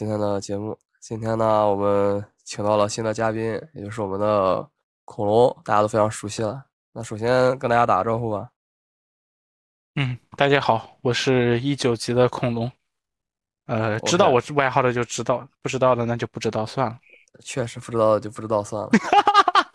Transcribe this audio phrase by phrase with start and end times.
[0.00, 0.78] 今天的节目。
[0.98, 3.42] 今天呢，我们请到了新的嘉宾，
[3.74, 4.66] 也就是我们的
[5.04, 6.64] 恐龙，大家都非常熟悉了。
[6.94, 7.28] 那首先
[7.58, 8.48] 跟大家打个招呼吧。
[9.96, 12.72] 嗯，大家好，我是一九级的恐龙。
[13.66, 16.98] 呃，知道我是外号的就知道，不知道的那就不知道算了。
[17.40, 18.90] 确实不知道的就不知道算了。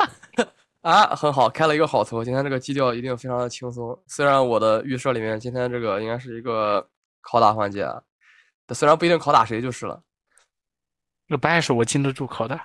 [0.81, 2.23] 啊，很好，开了一个好头。
[2.23, 3.95] 今天这个基调一定非常的轻松。
[4.07, 6.83] 虽然我的预设里面今天这个应该是一个
[7.21, 8.01] 拷打环节啊。
[8.73, 10.01] 虽然不一定拷打谁就是了，
[11.27, 12.59] 那不碍事，我经得住口的。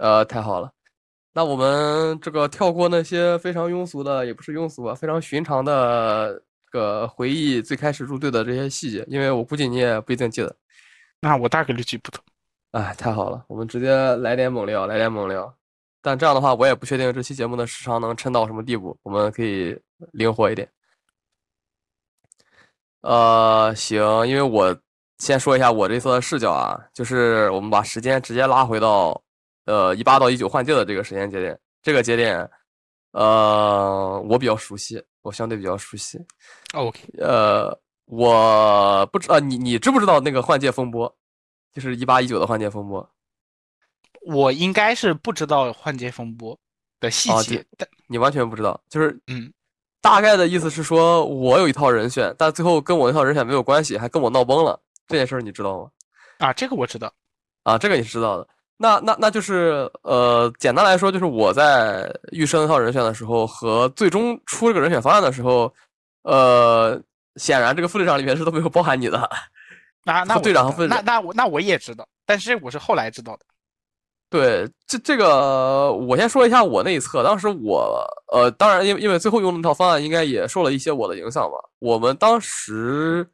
[0.00, 0.72] 呃，太好了，
[1.32, 10.56] 那我们这个跳过那些非常庸俗的，也不是庸俗吧，非常寻常的这个回忆最开始入队的这些细节，因为我估计你也不一定记得。
[11.20, 12.18] 那我大概率记不得。
[12.70, 15.52] 哎，太好了，我们直接来点猛料，来点猛料。
[16.00, 19.78] 但这样的话，我也不确定这期节目的时长能撑到什么地步，我们可以
[20.12, 20.68] 灵活一点。
[23.00, 24.78] 呃，行，因为我。
[25.18, 29.20] 先说一下我这次的视角啊，就是我们把时间直接拉回到，
[29.64, 31.58] 呃，一八到一九换届的这个时间节点。
[31.80, 32.48] 这个节点，
[33.12, 36.20] 呃，我比较熟悉，我相对比较熟悉。
[36.74, 41.12] OK，呃，我不知道你你知不知道那个换届风波，
[41.72, 43.08] 就是一八一九的换届风波。
[44.22, 46.58] 我应该是不知道换届风波
[47.00, 49.50] 的细节，但你完全不知道，就是嗯，
[50.02, 54.78] 大概的意思是说我有一套人选，但最后跟我那套人选没有关系，还跟我闹崩了。
[55.08, 55.90] 这件事儿你知道吗？
[56.38, 57.12] 啊，这个我知道，
[57.64, 58.46] 啊，这个你是知道的。
[58.76, 65.72] 那那那就是呃，简单来说，就是我在预设那套人选的时候和最终出这个人选方案的时候，
[66.22, 66.96] 呃，
[67.36, 69.28] 显然这个副队长里面是都没有包含你的。
[70.04, 73.40] 那那队长和副队长，那那我那我也知道，但是我是后来知道的。
[74.30, 81.58] 对，这这个我先说一下我那一侧，当时我呃，当然因为因为最后用那套方案应该也受了一些我的影响吧。
[81.80, 83.28] 我们当时。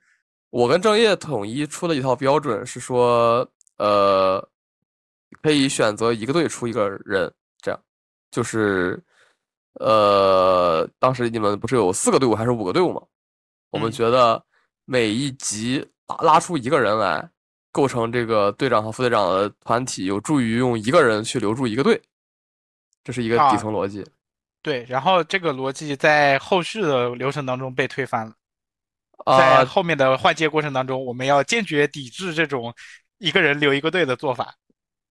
[0.55, 3.45] 我跟正业统一出了一套标准，是说，
[3.77, 4.41] 呃，
[5.43, 7.29] 可以选择一个队出一个人，
[7.61, 7.81] 这样，
[8.31, 9.03] 就是，
[9.81, 13.03] 呃，当时你们不是有四个队伍还是五个队伍吗？
[13.71, 14.41] 我们觉得
[14.85, 15.85] 每一集
[16.23, 17.29] 拉出一个人来，
[17.73, 22.01] 构成这个队长和副队长的团体，有助于用一个人去留住一个队，
[23.03, 24.07] 这是一个底层逻辑。
[24.63, 28.33] 对，然后这个逻辑在后续的流程当中被推翻了。
[29.27, 32.75] 在后面的换届过程当中，我们要坚决抵制这种
[33.19, 34.55] 一个人留一个队的做法。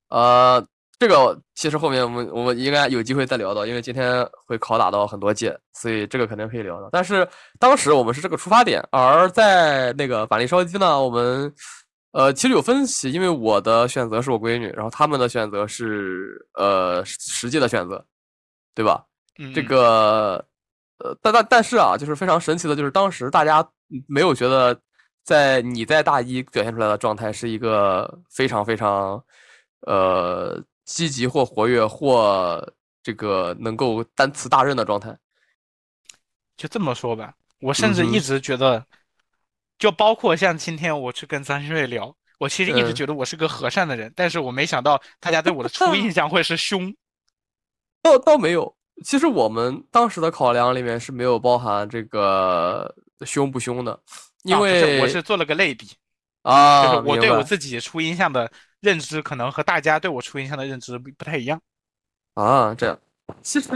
[0.10, 0.64] 呃，
[1.00, 6.88] 这个其实后面我们我们应该有机会再聊到，因为今天会拷打到很多届，所以这个肯定可以聊到。
[6.92, 7.28] 但是
[7.60, 11.52] 当时我们是这个出发点，而在那个板栗烧鸡呢，我们
[12.12, 18.06] 呃其实有分歧，因为我的选择是我闺女，然后他们的选择是呃实际的选择，
[18.76, 19.04] 对吧？
[19.56, 20.46] 这个
[21.00, 23.68] 呃，但但但是啊，就是非常神奇的，就是当时大家。
[24.08, 24.80] 没有觉得，
[25.24, 29.24] 在你在大一表现出来的状态是一个非常非常，
[29.82, 35.18] 呃，积极或活跃或这个能够担此大任的状态。
[36.56, 38.86] 就这么说吧，我甚至一直觉得，
[39.78, 46.94] 就包括像今天我去跟张新瑞聊，我其实一直觉得我是个和善的人，但是我没想到大家对我的初印象会是凶。
[48.04, 52.94] 倒倒没有，其实我们当时的考量里面是没有包含这个。
[53.26, 53.98] 凶不凶的？
[54.44, 55.88] 因为我是做了个类比
[56.42, 61.62] 啊，就是我对我自己初印象的认知，可能和大家对我初印象的认知不不太一样
[62.34, 62.76] 啊。
[62.76, 63.00] 这样，
[63.42, 63.70] 其实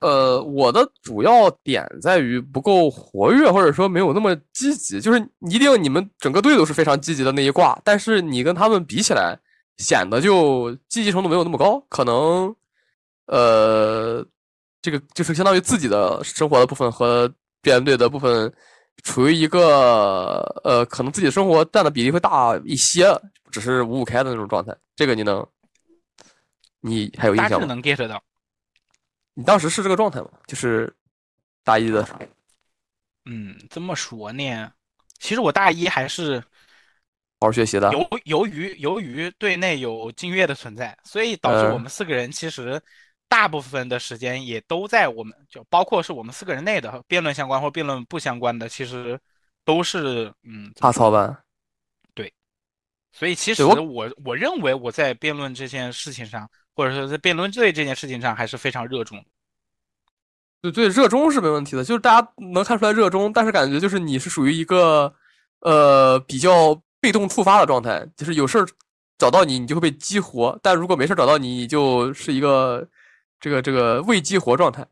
[0.00, 5.00] 呃，我的主要点在于不够活跃，或者说没有那么积极。
[5.00, 9.38] 就是一定你们整个队都是非常积极的那一挂，但是你跟他们比起来，
[9.76, 11.80] 显得就积极程度没有那么高。
[11.88, 12.52] 可能
[13.26, 14.26] 呃，
[14.82, 18.52] 这个就是相当于自己的生活的部分和编队的部分。
[19.02, 23.06] 处于一个呃，可能自己的生活占的比例会大一些，
[23.50, 24.76] 只是五五开的那种状态。
[24.94, 25.46] 这个你能，
[26.80, 27.66] 你还有印象吗？
[27.66, 28.22] 能 get 到。
[29.32, 30.28] 你当时是这个状态吗？
[30.46, 30.94] 就是
[31.64, 32.06] 大一的。
[33.24, 34.70] 嗯，这么说呢，
[35.18, 36.38] 其实我大一还是
[37.40, 37.90] 好好学习的。
[37.92, 42.78] 由由于由于队内有金月的存在，所以导致我们四个人其实。
[43.30, 49.18] 大部分的时间也都在我们就包括是我们四个人内的辩论相关或辩论不相关的，其实
[49.64, 51.44] 都是嗯大操办。
[52.12, 52.30] 对，
[53.12, 59.24] 所以其实我我认为我在辩论这件事情上，或者说在辩论队这件事情上还是非常热衷。
[60.60, 65.14] 对对，热衷是没问题的，就是大家能看出来热衷，但是感觉就是你是属于一个
[65.60, 68.66] 呃比较被动触发的状态，就是有事儿
[69.16, 72.88] 找到你，你就会被激活；但如果没事儿找到你，你就是一个。
[73.40, 74.86] 这个这个未激活状态，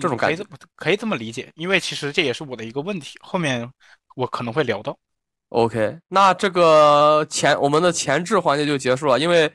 [0.00, 0.44] 这种感觉
[0.74, 3.70] 可以这么理解，因为其实这也是我的一个问题，后面
[4.16, 4.98] 我可能会聊到。
[5.50, 9.52] OK，那这个前我们的前置环节就结束了，因为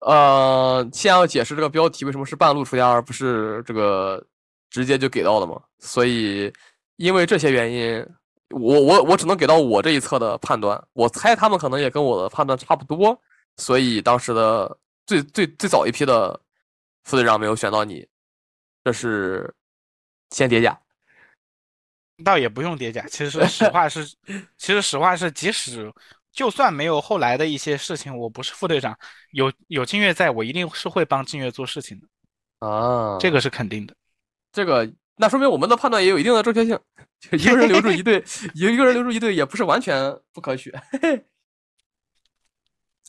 [0.00, 4.20] 呃，先要解释这个标题为什么是半路出家而不是这个
[4.68, 6.52] 直接就给到的嘛，所以
[6.96, 8.04] 因为这些原因，
[8.50, 13.16] 我我我只能给到我这一侧的判断，我猜他们可能也跟我的判断差不多，
[13.56, 14.76] 所以当时的
[15.06, 16.38] 最最最早一批的
[17.06, 18.06] 副队长没有选到你，
[18.84, 19.54] 这是
[20.30, 20.78] 先叠甲。
[22.24, 24.04] 倒也不用叠甲，其实实话是，
[24.58, 25.92] 其实实话是，即使
[26.32, 28.98] 就算没有后来的一些事情，我不是副队长，
[29.30, 33.94] 有有金月在，我一定是会帮金月做事情的啊，这个是肯定的。
[34.50, 36.80] 这个那说明我们的判断也有一定的正确性，
[37.20, 38.24] 就一个人留住一队，
[38.54, 40.74] 一 一个人留住一队也不是完全不可取。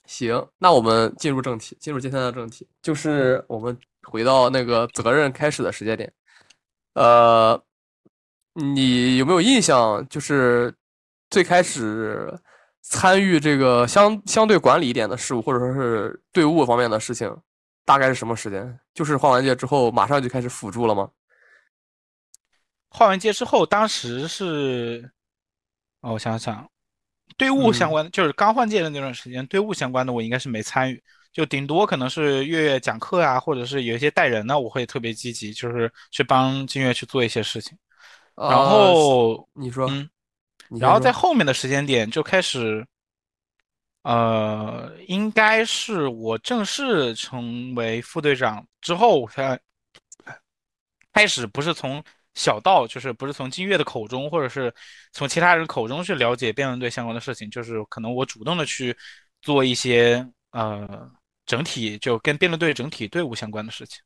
[0.07, 6.11] 行，那我们进入正题，进入今天的正题，就是我们回到那个责任开始的时间点，
[6.93, 7.61] 呃。
[8.59, 10.03] 你有没有印象？
[10.09, 10.73] 就是
[11.29, 12.27] 最开始
[12.81, 17.31] 参与这个相相对管理一点的事物，或者说是队伍方面的事情，
[17.85, 18.79] 大概是什么时间？
[18.95, 21.07] 就是换完届之后马上就开始辅助了吗？
[22.89, 25.07] 换完届之后，当时是，
[26.01, 26.67] 哦，我想想，
[27.35, 37.77] 队伍相关的，就是刚换届的那段时间，队伍相关的我应该是没参与，就顶多可能是月月讲课啊，或者是有一些带人呢，我会特别积极，就是去帮金月去做一些事情。
[38.35, 40.09] 然后你说，嗯，
[40.79, 42.85] 然后在后面的时间点就开始，
[44.03, 49.59] 呃，应该是我正式成为副队长之后才
[51.13, 52.03] 开始，不是从
[52.37, 54.73] 小道，就是不是从金月的口中，或者是
[55.11, 58.95] 从其他人口中去了解辩论队相关的事情，就是可能我主动的去
[59.41, 61.09] 做一些呃
[61.45, 63.99] 整体就跟辩论队整体队伍相关的事情。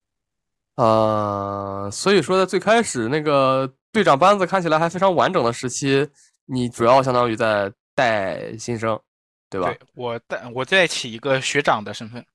[0.76, 3.72] 呃，所以说在最开始那个。
[3.94, 6.10] 队长班子看起来还非常完整的时期，
[6.46, 8.98] 你主要相当于在带新生，
[9.50, 9.68] 对吧？
[9.68, 12.26] 对，我带我在起一个学长的身份。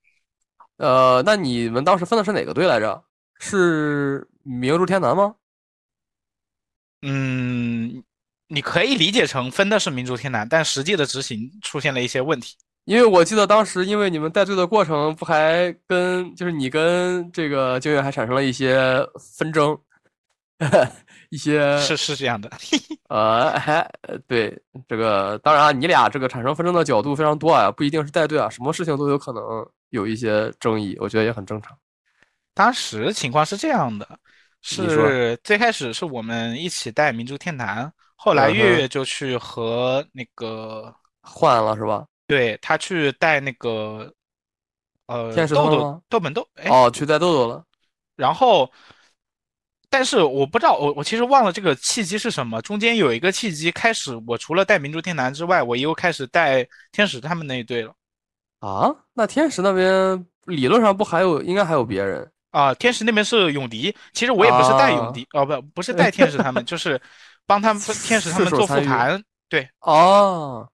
[0.77, 3.03] 呃，那你们当时分的是哪个队来着？
[3.39, 5.33] 是明珠天南吗？
[7.01, 8.03] 嗯，
[8.47, 12.55] 你可以理解成分的是民族天南，但实际的执行出现了一些问题。
[12.85, 18.77] 因为我记得当时，因为你们带队的过程，不还跟就是你跟这个教练还产生了一些
[19.37, 19.77] 纷争。
[21.29, 22.49] 一些是是这样的，
[23.09, 23.87] 呃，还
[24.27, 24.57] 对
[24.87, 29.43] 这个，当然啊你俩这个产生纷争的角度非常多啊，不一定是带队啊，什么事情都有可能
[29.89, 31.77] 有一些争议，我觉得也很正常。
[32.55, 34.19] 当时情况是这样的，
[34.61, 42.05] 是最开始是我们一起带明珠天坛，后来月月就去和那个换了是吧？
[42.27, 44.13] 对他去带那个
[45.05, 47.63] 呃豆豆豆本豆，哦，去带豆豆了，
[48.15, 48.71] 然后。
[49.89, 52.61] 但是我不知道，我我其实忘了这个契机是什么。
[52.61, 57.93] 中间有一个契机，开始我除了带明珠天南之外，我又开始带天使他们那一队了。
[58.59, 62.73] 啊，那天使那边理论上不还有，应该还有别人啊？
[62.75, 67.01] 天使那边是永迪，其实我也不是带永迪，哦不，不是带天使他们，就是
[67.45, 69.23] 帮他们天使他们做复盘。
[69.49, 70.69] 对，哦，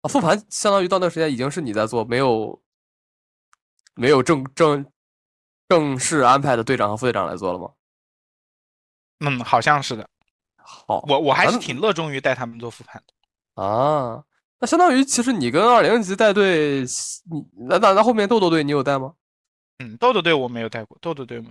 [0.00, 2.60] 啊，复盘相当于到那时间已经是你在做，没有
[3.94, 4.86] 没有正正
[5.68, 7.70] 正式安排的队长和副队长来做了吗？
[9.20, 10.08] 嗯，好像是的。
[10.56, 13.62] 好，我我还是挺热衷于带他们做复盘的。
[13.62, 14.22] 啊，
[14.58, 16.80] 那相当于其实你跟二零级带队，
[17.30, 19.12] 你那那那后面豆豆队你有带吗？
[19.82, 21.42] 嗯，豆豆队我没有带过，豆豆队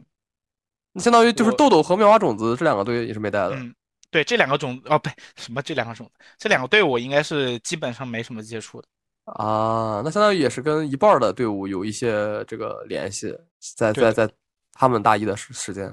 [0.94, 3.56] 那相当于就是豆豆和妙蛙种子这两个队也是没带的。
[3.56, 3.74] 嗯，
[4.10, 8.88] 对，这两个种哦，不，什么这两个种，这两个队我应该是基本上没什么接触的。
[9.26, 13.38] 啊，那相当于也是跟一半的队伍有一些这个联系，
[13.76, 14.30] 在在在
[14.74, 15.86] 他们大一的时时间。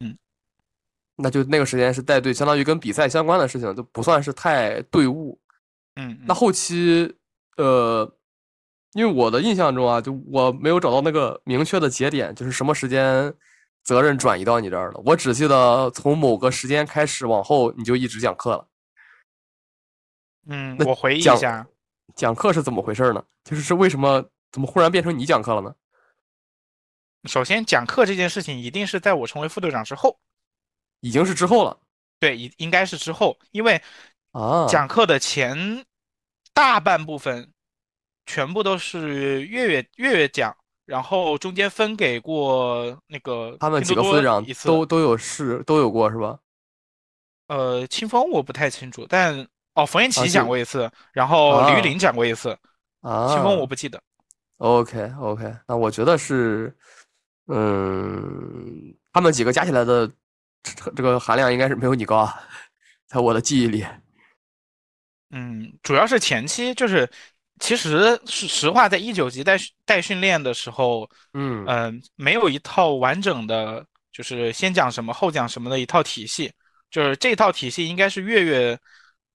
[0.00, 0.16] 嗯
[1.18, 5.40] 那就那个时间是带队，相当于跟比赛相关的事情，就不算是太队伍。
[5.94, 7.10] 嗯，那后期，
[7.56, 8.06] 呃，
[8.96, 13.30] 因为我的印象中啊，就我没有找到那个明确的节点，就是什么时间
[13.84, 15.02] 责任转移到你这儿了。
[15.04, 18.66] 我只记得从某个时间开始往后，你就一直讲课了。
[20.48, 21.66] 嗯，我回忆一下，
[22.14, 23.22] 讲课是怎么回事呢？
[23.44, 25.74] 就是是为什么怎么忽然变成你讲课了呢？
[27.24, 30.18] 首先，讲课这件事情一定是在我成为副队长之后。
[31.00, 31.78] 已经是之后了，
[32.18, 33.82] 对，应应该是之后，因为
[34.32, 35.84] 啊，讲课的前
[36.54, 37.52] 大半部分
[38.26, 40.54] 全部都是月月月月讲，
[40.84, 46.38] 然后中间分给过那个他们几个副队长都都有试都有过是吧？
[47.48, 52.50] 呃，清风我不太清楚，但哦，冯彦琪讲过一次，然后李玉林讲过一次，
[53.00, 54.02] 啊，清风我不记得。
[54.58, 56.76] OK OK，那我觉得是，
[57.46, 60.10] 嗯，他们几个加起来的。
[60.96, 62.42] 这个含量应该是没有你高啊，
[63.06, 63.86] 在我的记忆里。
[65.30, 67.08] 嗯，主要是前期就是，
[67.58, 71.64] 其实是实话，在一九级带带训练的时候，嗯。
[71.66, 76.52] 嗯，没有一套完整的，就是先讲什么后讲什么的一套体系，
[76.90, 78.78] 就是这套体系应该是月月，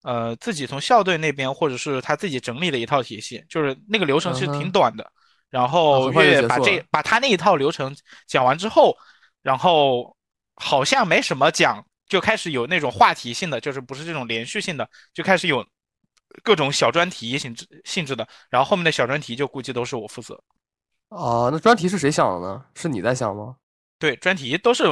[0.03, 5.11] 呃，自己从校队那边或者是他自己整理的一套体系，就是那个流程其实挺短的，
[5.49, 7.95] 然后月月把这把他那一套流程
[8.27, 8.95] 讲完之后，
[9.41, 10.15] 然后
[10.55, 11.83] 好像没什么讲。
[12.07, 15.65] 就开始有那种话题性的，就是不是这种连续性的，就开始有
[16.43, 20.41] 各种小专题性质性质的，然后后面的小专题就估计都是我负责。
[21.09, 22.63] 哦，那专题是谁想的呢？
[22.75, 23.55] 是你在想吗？
[23.99, 24.83] 对，专题都是，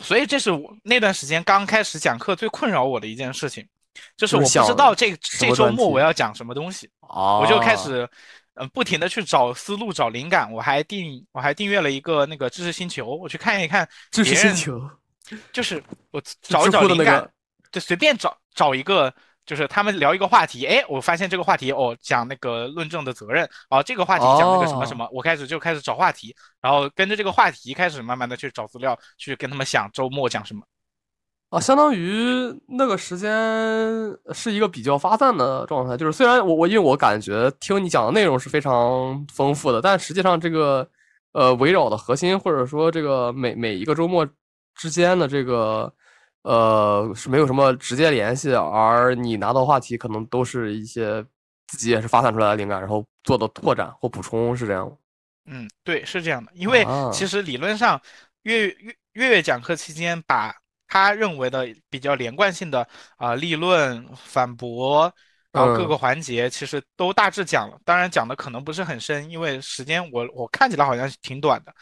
[0.00, 3.66] 所以这是我那段时间刚开始讲课最困扰我的一件事情，
[4.16, 8.06] 就是我不知道这这周末我要讲什么东西，我就开始
[8.54, 10.52] 嗯不停的去找思路、找灵感。
[10.52, 14.90] 我还订我还订阅了一个那个知识星球，我去看一看知识星球。
[15.52, 17.30] 就是我 找一找灵感，
[17.70, 19.14] 就随便找找一个，
[19.50, 30.62] 就是他们聊一个话题，哎，我发现这个话题哦，讲那个论证的责任，哦，这个话题讲那个什么什么，我开始就开始找话题，然后跟着这个话题开始慢慢的去找资料，去跟他们想周末讲什么。
[31.48, 33.28] 啊，相当于那个时间
[34.32, 40.88] 是一个比较发散的状态，就是虽然我我因为我感觉听你讲的内容是非常丰富的，但实际上这个
[41.32, 44.24] 呃围绕的核心或者说这个每每一个周末。
[44.76, 45.92] 之间的这个，
[46.42, 51.22] 呃，是没有什么直接联系，而你拿到话题可能都是一些
[51.66, 54.96] 自己也是发散出来的灵感，然后做的拓展或补充，是这样吗？
[55.44, 56.50] 嗯，对，是这样的。
[56.54, 58.00] 因为其实理论上，
[58.44, 60.54] 月月月月讲课期间，把
[60.88, 65.12] 他认为的比较连贯性的啊立论、反驳，
[65.52, 67.78] 然后各个环节其实都大致讲了。
[67.84, 71.74] 当然讲的可能不是很深，因为时间我我看起来好像挺短的，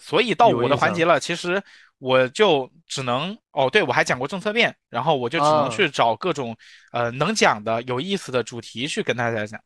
[0.00, 1.62] 所以到我的环节了，其实。
[2.00, 6.56] 我就只能哦，对我还讲过政策变，然后我就只能去找各种
[6.92, 9.60] 呃能讲的有意思的主题去跟大家讲。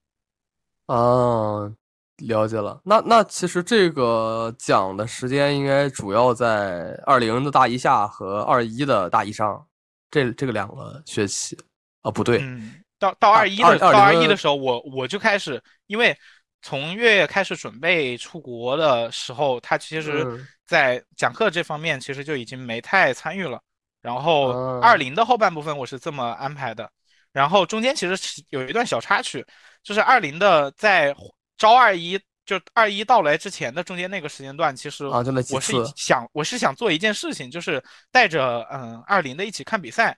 [0.86, 1.72] 啊，
[2.18, 2.80] 了解了。
[2.84, 9.64] 那那其实这个讲的时间应该主要在二零的大一下和二一的大一上
[10.10, 11.56] 这这个两个学期
[12.02, 16.16] 啊，不对，嗯，到到二一的到二一的时候，我我就开始，因为
[16.64, 20.26] 从月月开始准备出国的时候，他其实。
[20.66, 23.60] 在讲课这方面，其实就已经没太参与了。
[24.00, 26.90] 然后二零的后半部分我是这么安排的，
[27.32, 29.44] 然后中间其实有一段小插曲，
[29.82, 31.14] 就是二零的在
[31.58, 40.16] 招二一，就二一到来之前的中间那个时间段，其实我是想我是想做一件事情，就是带着嗯二零的一起看比赛，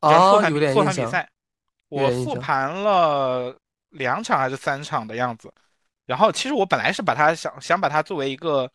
[0.00, 0.08] 复
[0.40, 1.28] 盘复盘比赛，
[1.88, 3.52] 我复盘了
[3.90, 5.52] 两场还是三场的样子。
[6.06, 8.70] 然后其实我本来是把它想想把它作为一个。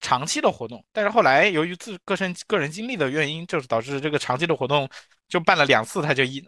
[0.00, 4.86] 长期的活动，但是后来由于自个身个人经历的原因，就是导致这个长期的活动
[5.28, 6.46] 就办了两次，他就一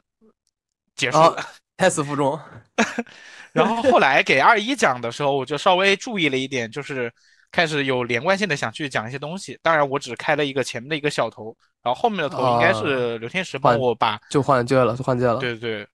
[0.95, 1.43] 结束了，
[1.79, 2.39] 胎死腹中。
[3.55, 7.11] 然后后来给二一讲的时候，我就稍微注意了一点，就是
[7.51, 9.59] 开始有连贯性的想去讲一些东西。
[9.63, 15.37] 当然，我只开了一个前面的一个小头，然后后面的头应该是刘天石帮我把就换届了，就换届了。
[15.37, 15.87] 对对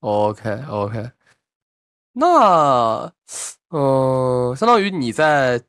[0.00, 1.10] ，OK OK。
[2.18, 3.12] 那
[3.68, 5.62] 嗯，相当于你在。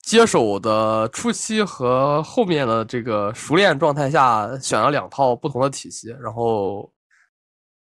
[0.00, 6.90] 接手的初期和后面的这个熟练状态下，选了两套不同的体系，然后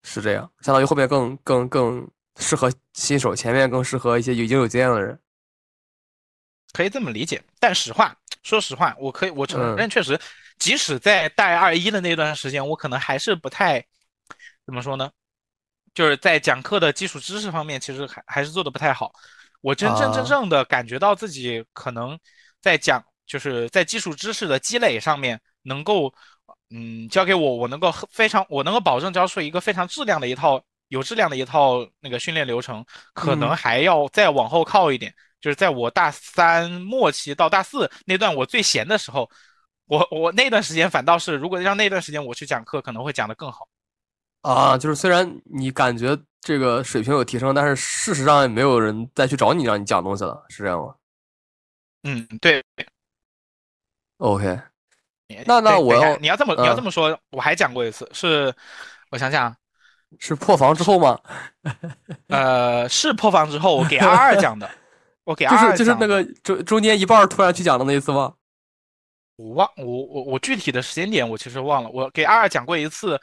[0.01, 5.19] 是这样，相当于后面更更更适合新手，前面更适合一些已经有经验的人，
[6.73, 7.43] 可以这么理解。
[7.59, 10.19] 但实话，说实话，我可以我承认，确实，
[10.57, 13.85] 即使在带二一的那段时间，我可能还是不太
[14.65, 15.11] 怎么说呢，
[15.99, 19.11] 就是在讲课的基础知识方面，其实还还是做的不太好。
[19.59, 22.17] 我真真正正的感觉到自己可能
[22.61, 26.09] 在讲，就是在基础知识的积累上面能够，
[26.69, 32.81] 嗯，教给我，我能够非常，我能够保证教出一个非常质量的一套有质量的一套那个训练流程，
[33.13, 35.13] 可能还要再往后靠一点。
[35.41, 39.29] 就是在我大三末期到大四那段我最闲的时候，
[39.85, 43.67] 我我那段时间反倒是，如果让那段时间我去讲课，可能会讲得更好。
[44.41, 46.17] 啊，就是虽然你感觉。
[46.41, 50.95] 这个水平有提升，但是事实上也没有人再去找你让你讲东西了，是这样吗？
[52.03, 52.63] 嗯，对。
[54.19, 54.57] OK，
[55.45, 58.55] 那那我要你要这么你要这么说，我还讲过一次，是
[59.11, 59.53] 我想想，
[60.17, 61.19] 是破防之后吗？
[62.29, 64.67] 呃，是破防之后，我给二二讲的，
[65.25, 68.33] 我给二二就是就是那个中中间一半突然去讲的那一次吗？
[69.35, 73.19] 我忘我我我具体的时间点我其实忘了，我给二二讲过一次。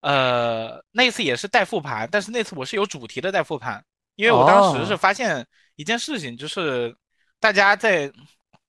[0.00, 6.94] 呃，那次也是带复盘，但是那次我是有主题的带复盘，因为我当时是发现一件事情，就是
[7.40, 8.10] 大家在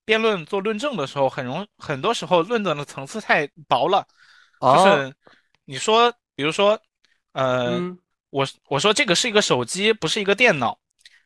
[0.05, 4.05] 辩论做论证的时候，很容很多时候论证的层次太薄了，
[4.59, 5.13] 就是
[5.65, 6.79] 你说，比如说，
[7.33, 7.79] 呃，
[8.31, 10.79] 我我说这个是一个手机，不是一个电脑。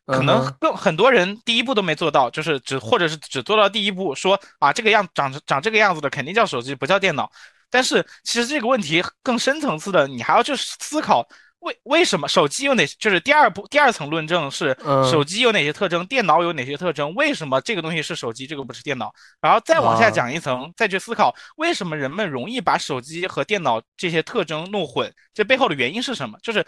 [0.06, 7.32] 可嗯能哼更很多人第一步都没做到，就是只或者是只做到第一步，说啊这个样长长这个样子的肯定叫手机，不叫电脑。
[7.74, 11.26] 但是其实这个问题更深层次的，你还要去思考
[11.58, 26.38] 为为什么手机有哪，就是第二步第二层论证是嗯手机有哪些特征，电脑有哪些特征，为什么这个东西是手机，这个不是电脑，然后再往下啊讲一层，再去思考为什么人们容易把手机和电脑这些特征弄混，这背后的原因是什么？
[26.44, 26.64] 就是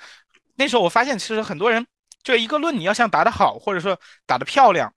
[0.56, 1.86] 那时候我发现，其实很多人
[2.24, 3.96] 就一个论，你要想答得好，或者说
[4.26, 4.92] 打得漂亮，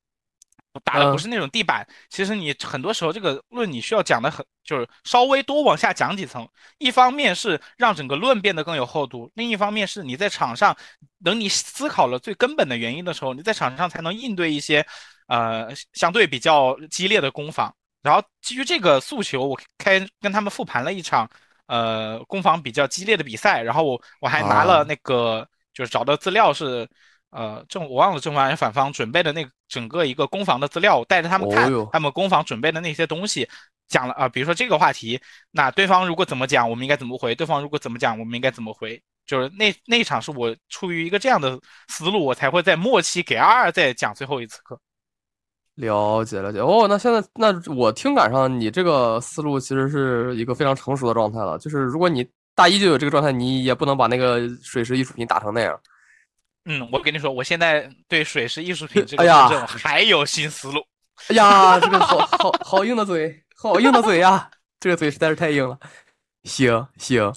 [0.84, 6.48] 打的不嗯是那种地板，其实你很多时候这个论你需要讲的很，就是稍微多往下讲几层。
[6.78, 10.76] 一方面是让整个论变得更有厚度，另一方面是你在场上，
[11.24, 14.86] 等你思考了最根本的原因的时候，你在场上才能应对一些
[15.28, 17.74] 呃相对比较激烈的攻防。
[18.02, 21.30] 然后基于这个诉求，我开跟他们复盘了一场
[21.68, 26.88] 呃攻防比较激烈的比赛，然后我我还拿了啊那个、就是找的资料是
[27.32, 33.48] 呃正我忘了正方还是反方准备的那个整个一个攻防的资料，我带着他们看他们攻防准备的那些东西，
[33.88, 35.20] 讲了啊、比如说这个话题，
[35.52, 39.02] 那对方如果怎么讲，我们应该怎么回；对方如果怎么讲，我们应该怎么回。
[39.26, 44.80] 就是那那一场是我出于一个这样的思路，我才会在末期给二二再讲最后一次课。
[45.76, 51.60] 了解了解哦，那现在那我听感上你这个思路其实是一个非常成熟的状态了。
[51.60, 55.80] 就是如果你大一就有这个状态，你也不能把那个水石艺术品打成那样。
[56.66, 60.86] 嗯，我跟你说，我现在对水是艺术品这个论证还有新思路。
[61.28, 64.50] 哎呀，这个好好好硬的嘴，好硬的嘴呀！
[64.80, 65.78] 这个嘴实在是太硬了。
[66.44, 67.34] 行行，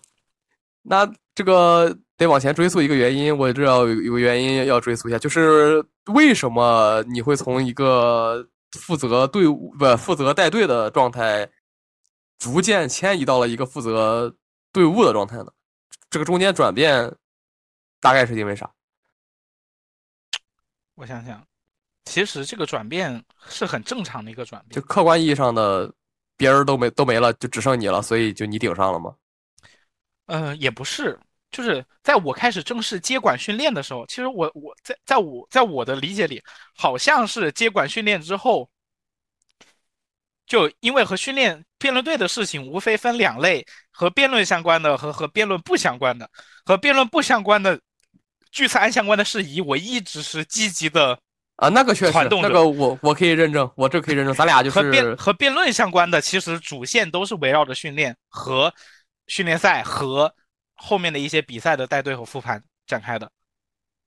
[0.83, 8.47] 那这个得往前追溯一个原因，我知道有有个原因要追溯一下，就是为什么你会从一个
[8.79, 11.49] 负责队伍不负责带队的状态，
[12.39, 14.33] 逐渐迁移到了一个负责
[14.73, 15.47] 队伍的状态呢？
[16.09, 17.13] 这个中间转变
[18.01, 18.71] 大概是因为啥？
[20.95, 21.45] 我想想，
[22.05, 24.87] 其实这个转变是很正常的一个转变就。
[24.87, 25.93] 客观意义上的，
[26.37, 29.15] 别人都没都没了，就只剩你了，所以就你顶上了吗？
[30.27, 31.19] 呃，也不是，
[31.51, 36.43] 就是在我开始正式接管训练的时候，其实我我在在我在我的理解里，
[36.77, 38.69] 好像是接管训练之后，
[40.47, 46.31] 就因为和训练辩论队的事情无非分两类，和辩论相关的和和辩论不相关的，
[46.65, 47.81] 和辩论不相关的
[48.53, 51.19] 聚餐相关的事宜，我一直是积极的
[51.57, 58.73] 啊，那个确实那个我我可以认证，我这可以认证，咱俩就和辩是和辩论相关的，其实主线都是围绕着训练和
[59.27, 60.33] 训练赛和
[60.75, 63.29] 后面的一些比赛的带队和复盘展开的。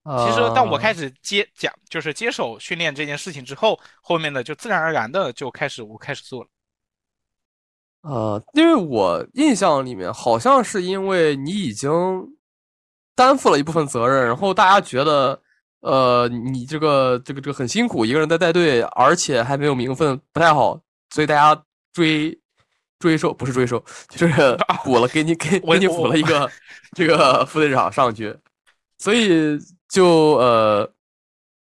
[0.05, 6.49] 其实，当我开始始接讲，就是接手训练这件事情之后，后面的就自然而然的就开始我开始做了。
[8.01, 11.89] 呃，因为我印象里面好像是因为你已经
[13.15, 15.39] 担负了一部分责任，然后大家觉得，
[15.79, 22.37] 呃，你这个这个这个很辛苦，一个人在带队，而且还没有名分，不太好，所以大家追
[22.99, 24.33] 追收不是追收，就是
[24.83, 26.49] 补了给你给给你补了一个
[26.93, 28.35] 这个副队长上去，
[28.97, 30.91] 所以就呃，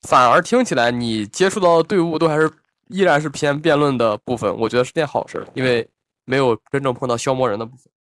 [0.08, 2.52] 反而听起来你接触到的队伍都还是
[2.90, 5.88] 依然是偏辩论的部分，我觉得是件好事儿，因为
[6.26, 7.92] 没有真正碰到消磨人的部分。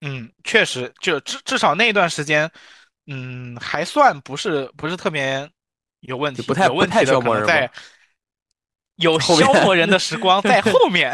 [0.00, 2.50] 嗯，确实，就至至少那段时间，
[3.06, 5.48] 嗯，还算不是不是特别
[6.00, 7.72] 有问题，就不太有问太题的可能在吧
[8.96, 11.12] 有消磨人的时光在后面，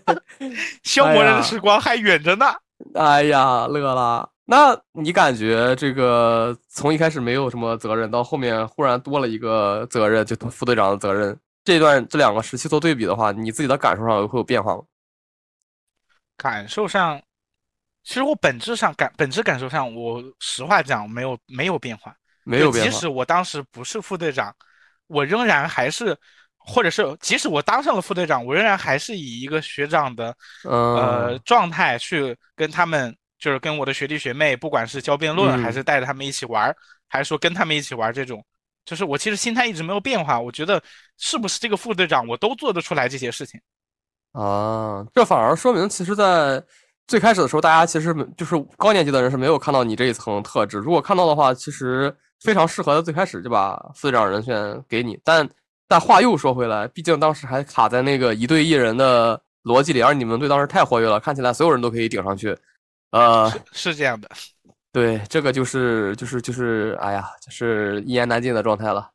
[0.84, 2.46] 消磨人的时光还远着呢。
[2.94, 4.30] 哎呀，乐了。
[4.44, 14.82] 那你感觉这个从一开始没有什么责任，到后面忽然多了一个责任，就副队长的责任，这段这两个时期做对比的话，你自己的感受上会有变化吗？
[16.38, 17.20] 感受上，
[18.08, 22.10] 其实我本质上感本质感受上，我实话讲没有没有变化。
[22.10, 24.50] 就没有变化即使我当时不是副队长，
[25.08, 26.16] 我仍然还是，
[26.56, 36.74] 或者是即使我当上了副队长，我仍然还是以一个学长的呃嗯，状态去跟他们，就是跟我的学弟学妹，不管是教辩论，嗯还是带着他们一起玩，
[37.08, 38.42] 还是说跟他们一起玩这种，
[38.86, 40.40] 就是我其实心态一直没有变化。
[40.40, 40.82] 我觉得
[41.18, 43.60] 是不是这个副队长，我都做得出来这些事情。
[44.32, 46.62] 啊，这反而说明，其实，在
[47.08, 50.78] 最开始的时候，大家其实没就是高年级的人是没有看到你这一层特质。
[50.78, 55.18] 如果看到的话，其实非常适合在最开始就把副队长人选给你。
[55.24, 55.48] 但
[55.88, 62.56] 但话又说回来，毕竟当时还卡在那个一队一人的逻辑里，而你们队当时太活跃了，看起来所有人都可以顶上去。
[63.10, 64.28] 呃，是是这样的，
[64.92, 69.10] 对，这个就是就是就是，哎呀，就是一言难尽的状态了。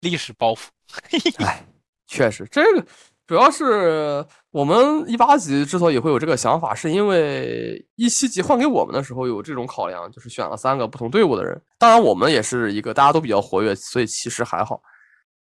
[0.00, 0.68] 历史包袱。
[1.44, 1.62] 哎，
[2.06, 2.86] 确实，这个
[3.28, 11.60] 主要是我们一八级之所以会有这个想法，是因为一七级换给我们的时候有这种考量，就是选了三个不同队伍的人。
[11.78, 14.80] 当然，我们也是一个大家都比较活跃，所以其实还好。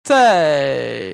[0.04, 1.10] 再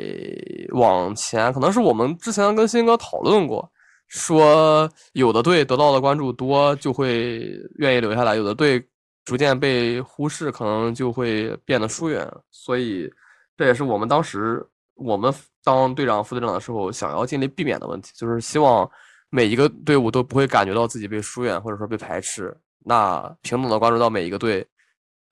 [0.73, 3.71] 往前，可能是我们之前跟新哥讨论过，
[4.09, 8.85] 说有的队得到的关注多，就会愿意留下来；有的队
[9.25, 12.29] 逐渐被忽视，可能就会变得疏远。
[12.51, 13.09] 所以
[13.57, 14.67] 这也是我们当时。
[14.99, 15.31] 我们
[15.67, 18.89] 当队长、副队长的时候，想要尽力避免的问题，就是希望
[19.31, 24.65] 每一个队伍都不会感觉到自己被疏远或者说被排斥，那平等的关注到每一个队，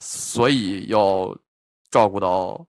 [0.01, 1.33] 所以要
[1.89, 2.67] 照顾到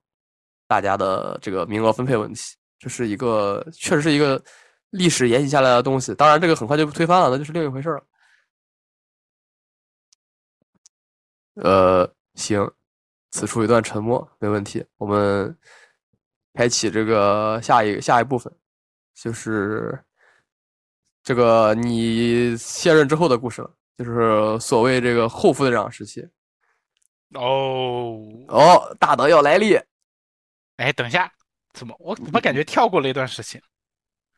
[0.68, 4.40] 大家的这个名额分配问题，这是一个确实是一个
[4.90, 6.14] 历史沿袭下来的东西。
[6.14, 8.06] 当然，这个很快就推翻了，那就是另一回事了。
[11.54, 12.70] 呃，行，
[13.32, 15.58] 此处一段沉默，没问题，我们。
[16.56, 18.52] 开启这个下一下一部分，
[19.14, 19.98] 就是
[21.22, 26.26] 这个你卸任之后的故事了，就是所谓这个后副队长时期。
[27.34, 29.78] 哦哦，大德要来历。
[30.76, 31.30] 哎，等一下，
[31.74, 33.60] 怎么我怎么感觉跳过了一段时期？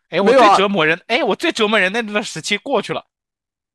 [0.08, 3.04] 哎，我最折磨人，哎，我最折磨人的那段时期过去了。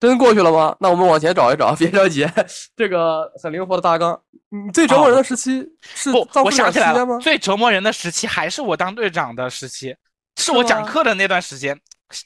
[0.09, 0.75] 真过去了吗？
[0.81, 2.27] 那我们往前找一找， 别着急，
[2.75, 4.19] 这个很灵活的大纲。
[4.49, 6.27] 你最折磨人的时期是不？
[6.43, 9.95] 我想起来了，最折磨人的时期还是我当队长的时期，
[10.35, 11.79] 是我讲课的那段时间。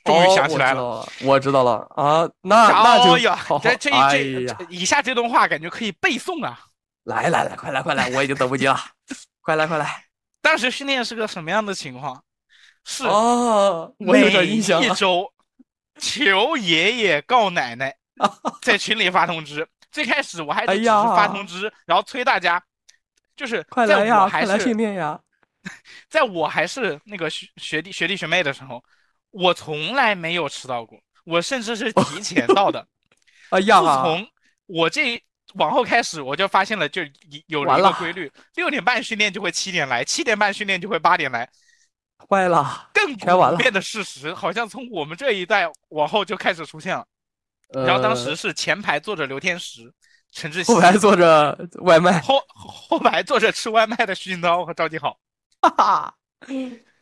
[0.04, 3.16] 终于想起来了，我知道了啊，那那就
[3.60, 6.60] 这这这以下这段话感觉可以背诵啊！
[7.04, 8.76] 来来来，快来快来，我已经等不及了，
[9.42, 10.04] 快 来快来！
[10.42, 12.22] 当时训练是个什么样的情况？
[12.84, 15.32] 是哦，我有点印象一周。
[16.00, 17.96] 求爷爷告奶奶，
[18.62, 19.68] 在群里发通知。
[19.92, 22.62] 最开始我还只是发通知，然后催大家，
[23.36, 25.20] 就是在我还是训练呀，
[26.10, 28.84] 在我还是那个学学弟学弟学妹的时候，
[29.32, 32.86] 我从来没有迟到过，我甚至是提前 到的。
[33.50, 34.28] 哎呀，自从
[34.66, 35.20] 我这
[35.56, 37.02] 往后开始，我就发现了，就
[37.48, 41.50] 有了一个规律：六点半训练就会七点来，七点半训练就会八点来。
[42.30, 47.06] 坏了，更普遍的事实，好像从我们这一代往后就开始出现了。
[47.70, 49.94] 然后当时是前排坐着刘天石、
[50.32, 55.18] 陈志新，后排坐着外卖，后后排坐着吃外卖的徐锦涛和赵继豪。
[55.62, 56.14] 哈哈，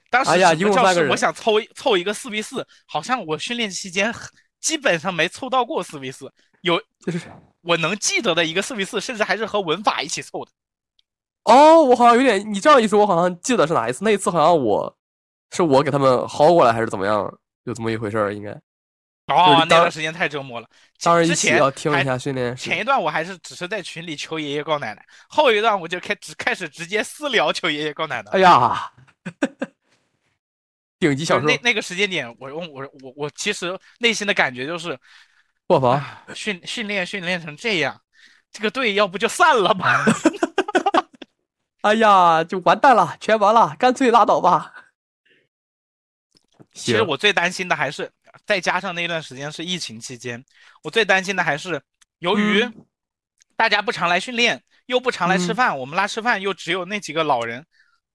[0.10, 4.14] 当时教室我想凑凑一个四 v 四，好像我训练期间
[4.60, 6.32] 基本上没凑到过四 v 四。
[6.62, 7.22] 有就是
[7.62, 10.52] 我能记得的一个四 v 四，甚至还是和文法一起凑的。
[11.44, 14.04] 哦，我好像有点，你这样一说，我好像记得是哪一次。
[14.04, 14.98] 那一次好像我。
[15.52, 17.32] 是我给他们薅过来，还是怎么样？
[17.64, 18.52] 有这么一回事儿，应该。
[19.28, 20.68] 哦，那段时间太折磨了。
[21.02, 22.56] 当然一起要听一下训练。
[22.56, 28.30] 前一段我还是只是在群里求爷爷告奶奶，后一段我就开只开始直接私聊求爷爷告奶奶。
[28.34, 28.92] 哎呀，
[31.00, 31.48] 顶级享受。
[31.48, 34.96] 那那个时间点，我我我我其实内心的感觉就是，
[35.66, 36.00] 破防
[36.36, 38.00] 训训练训练成这样，
[38.52, 40.06] 这个队要不就散了吧？
[41.82, 44.72] 哎呀，就完蛋了，全完了，干脆拉倒吧。
[46.76, 48.12] 其实我最担心的还是，
[48.46, 50.44] 再加上那段时间是疫情期间，
[50.84, 51.82] 我最担心的还是
[52.20, 52.70] 由于
[53.56, 57.66] 大家不常来训练，又不常来吃饭，我们拉吃饭又只有那几个老人，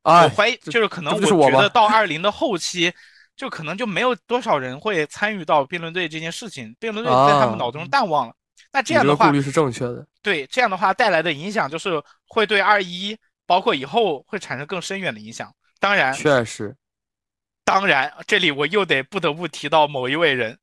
[0.02, 2.92] 我怀疑就是可能我觉得到二零的后期，
[3.34, 8.34] 就可能就没有多少人会参与到辩论队这件事情，辩论队在他们脑中淡忘了。
[8.70, 10.06] 那这样的话，顾虑是正确的。
[10.20, 15.50] 对，这样的话带来的影响就是会对二一，包括以后会产生更深远的影响。
[15.78, 16.76] 当然，确实。
[17.70, 20.58] 当然，这里我又得不得不提到某一位人。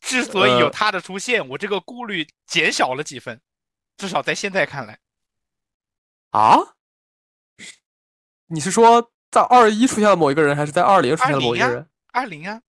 [0.00, 3.40] 之所以有他的出现，我这个顾虑减小了几分，
[3.96, 5.00] 至少在现在看来。
[6.30, 6.56] 啊？
[8.46, 11.90] 你是说在二一出现了某一个人，还是在二零出现了某一个人？
[12.12, 12.60] 二零啊，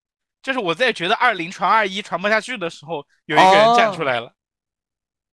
[0.42, 4.34] 就是我在觉得二零传二一传不下去的时候，有一个人站出来了。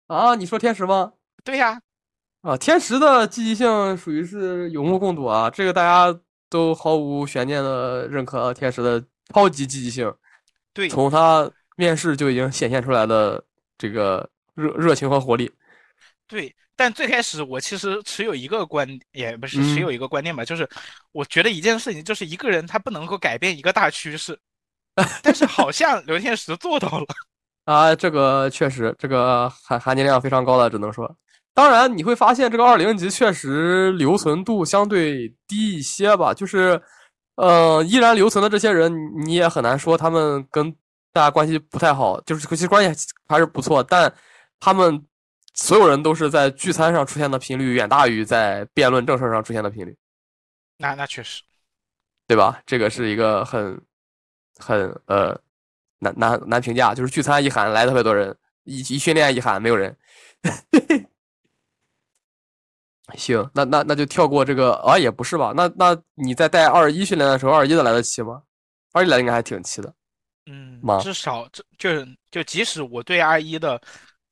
[0.07, 0.33] 啊？
[0.35, 1.11] 你说天时吗？
[1.43, 1.81] 对呀。
[2.39, 6.17] 啊，天时的积极性属于是有目共睹啊，这个大家。
[6.49, 10.13] 都毫无悬念的认可天使的超级积极性，
[10.73, 13.43] 对，从他面试就已经显现出来的
[13.77, 15.51] 这个热热情和活力。
[16.27, 20.67] 对，但最开始我其实持有一个观，也不是持有一个观念吧，就是
[21.11, 24.37] 我觉得一件事情就是一个人他不能够改变一个大趋势，
[25.23, 27.05] 但是好像刘天石做到了
[27.65, 31.13] 啊，这个确实，这个含含金量非常高的，只能说。
[31.57, 36.31] 当然，你会发现这个二零级确实留存度相对低一些吧。
[36.31, 36.79] 就是，
[37.33, 38.93] 呃，依然留存的这些人，
[39.25, 40.71] 你也很难说他们跟
[41.11, 42.21] 大家关系不太好。
[42.21, 44.13] 就是其实关系还是不错，但
[44.59, 45.03] 他们
[45.55, 49.97] 所有人都是在聚餐上出现的频率远大于在辩论正事上出现的频率。
[50.77, 51.41] 那那确实，
[52.27, 52.61] 对吧？
[52.67, 53.81] 这个是一个很
[54.59, 55.35] 很呃
[55.97, 59.97] 难难难评价，就是聚餐一喊来特别多人，一一训练一喊没有人。
[63.15, 65.53] 行，那那那就跳过这个啊，也不是吧？
[65.55, 68.41] 那那你在带二一训练的时候，二一的来得及吗？
[68.93, 69.93] 二一来应该还挺齐的。
[70.45, 73.81] 嗯吗，至少这就是就即使我对二一的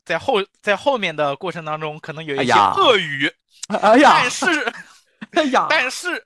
[0.05, 3.31] 在后在后面的过程当中，可能有一些哎呀恶语，
[3.67, 4.73] 哎呀但，是
[5.31, 6.25] 哎呀，但是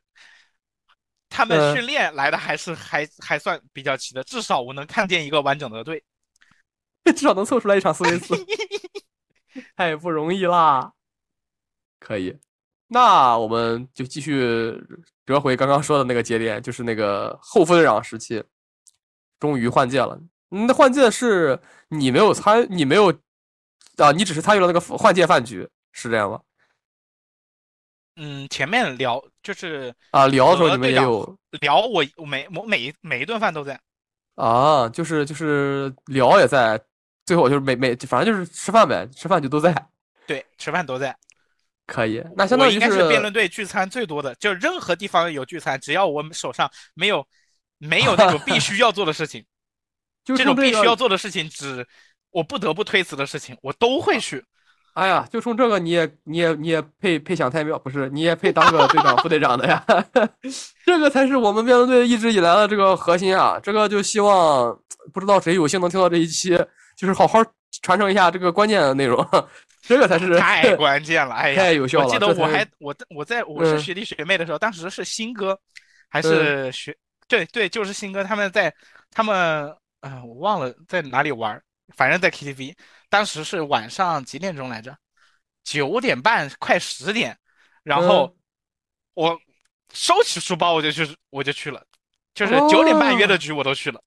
[1.29, 6.03] 他们嗯训练来的还是还还算比较齐的，至少我能看见一个完整的队。
[7.15, 8.35] 至少能凑出来一场四 v 四
[9.75, 10.91] 太不容易啦。
[11.99, 12.35] 可以，
[12.87, 14.81] 那我们就继续
[15.25, 18.43] 折回刚刚说的那个节点，就是那个后副队长时期，
[19.39, 20.19] 终于换届了。
[20.51, 21.59] 嗯那换届是
[21.89, 23.13] 你没有参，你没有
[23.97, 26.39] 啊，你只是参与了那个换届饭局，是这样吗？
[28.15, 33.79] 嗯，前面聊就是啊，聊的时候你们也有聊我我每我每一每一顿饭都在。
[34.35, 36.81] 啊，就是就是聊也在，
[37.25, 39.73] 最后就是每每反正就是吃饭呗，吃饭就都在，
[40.25, 41.15] 对，吃饭都在。
[41.89, 42.23] 可以。
[42.37, 47.25] 那相当于我应该是辩论队聚餐最多的，就任何地方有聚餐，只要我们手上没有
[47.79, 49.43] 没有那种必须要做的事情，
[50.23, 51.85] 就这种必须要做的事情，只
[52.31, 54.43] 我不得不推辞的事情，我都会去。
[54.93, 59.85] 哎呀，就冲这个你也你也你也配配享太庙，不是你也配当个队长副队长的呀？
[60.83, 63.57] 这个才是我们辩论队一直以来的这个核心啊！
[63.61, 64.77] 这个就希望
[65.13, 66.49] 不知道谁有幸能听到这一期，
[66.97, 67.39] 就是好好
[67.81, 69.25] 传承一下这个关键的内容，
[69.81, 72.05] 这个才是太 关键了，哎呀，太有效了。
[72.05, 75.59] 我记得我还我我在我是嗯学弟学妹的时候，当时是新哥，
[76.09, 76.95] 还是学
[77.27, 78.73] 对对，就是新哥他们在
[79.11, 81.61] 他们啊、我忘了在哪里玩，
[81.95, 82.75] 反正在 KTV，
[83.09, 84.95] 当时是晚上几点钟来着？
[85.63, 87.37] 九点半快十点，
[87.83, 88.35] 然后嗯
[89.15, 89.41] 我
[89.93, 91.83] 收起书包我就去我就去了，
[92.33, 94.01] 就是九点半约的局我都去了。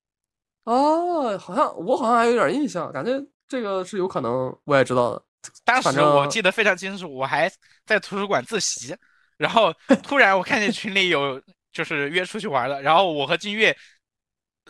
[0.64, 3.12] 哦，好像我好像还有点印象，感觉
[3.46, 5.22] 这个是有可能，我也知道的。
[5.64, 7.50] 当时我记得非常清楚，我还
[7.84, 8.96] 在图书馆自习，
[9.36, 11.40] 然后突然我看见群里有
[11.72, 13.76] 就是约出去玩的，然后我和金月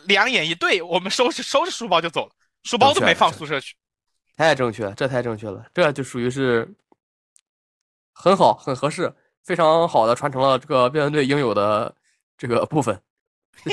[0.05, 2.31] 两眼一对，我们收拾收拾书包就走了，
[2.63, 3.75] 书包都没放宿舍去。
[4.35, 6.67] 太正确，这太正确了，这就属于是
[8.11, 11.93] 很好、很合适、非常好的传承了这个辩论队应有的
[12.37, 12.99] 这个部分。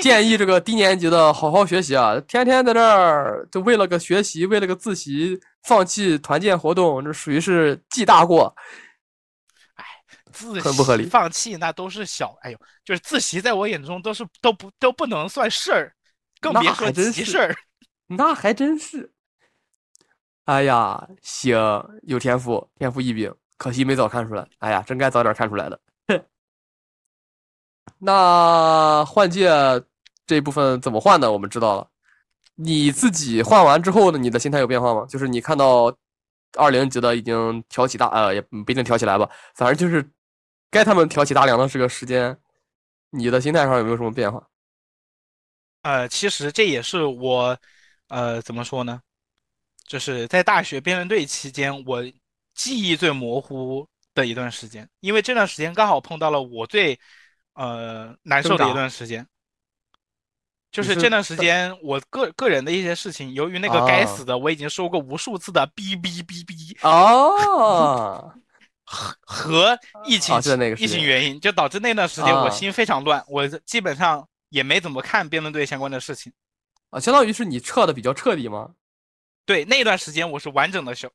[0.02, 8.54] 建议这个低年级的好好学习啊，天天在这儿就为了个学习，为了个自习，放弃团建活动，这属于是记大过。
[9.74, 9.84] 哎
[10.32, 15.92] 自很不合理放弃那都是小，哎呦，就是自习在我眼中都是都不都不能算事儿，
[16.40, 17.54] 更别说急事儿。
[18.06, 19.12] 那还真是。
[20.44, 21.58] 哎呀，行，
[22.02, 24.46] 有天赋，天赋异禀，可惜没早看出来。
[24.58, 25.78] 哎呀，真该早点看出来的。
[27.98, 29.50] 那换届
[30.26, 31.30] 这部分怎么换的？
[31.32, 31.88] 我们知道了。
[32.54, 34.18] 你自己换完之后呢？
[34.18, 35.06] 你的心态有变化吗？
[35.08, 35.94] 就是你看到
[36.58, 40.06] 二零级的已经挑起大，呃，也不一定挑起来吧，反正就是
[40.70, 42.36] 该他们挑起大梁的这个时间，
[43.10, 44.46] 你的心态上有没有什么变化？
[45.82, 47.56] 呃，其实这也是我，
[48.08, 49.00] 呃，怎么说呢？
[49.86, 52.02] 就是在大学辩论队期间，我
[52.54, 56.98] 记忆最模糊的一段时间，因为这段时间刚好碰到了我最，
[57.54, 59.26] 呃，难受的一段时间。
[60.72, 68.32] 就是这段时间，我个个人的一些事情，由于那个该啊死的，我已经说过无数次的哔哔哔哔哦，
[68.84, 70.38] 和和疫情
[70.78, 76.32] 疫情原因，就导致那段时间我啊心非常乱，我基本上也没怎么看辩论队相关的事情。
[76.90, 78.70] 啊，相当于是你撤的比较彻底吗？
[79.44, 81.10] 对，那段时间我是完整的消，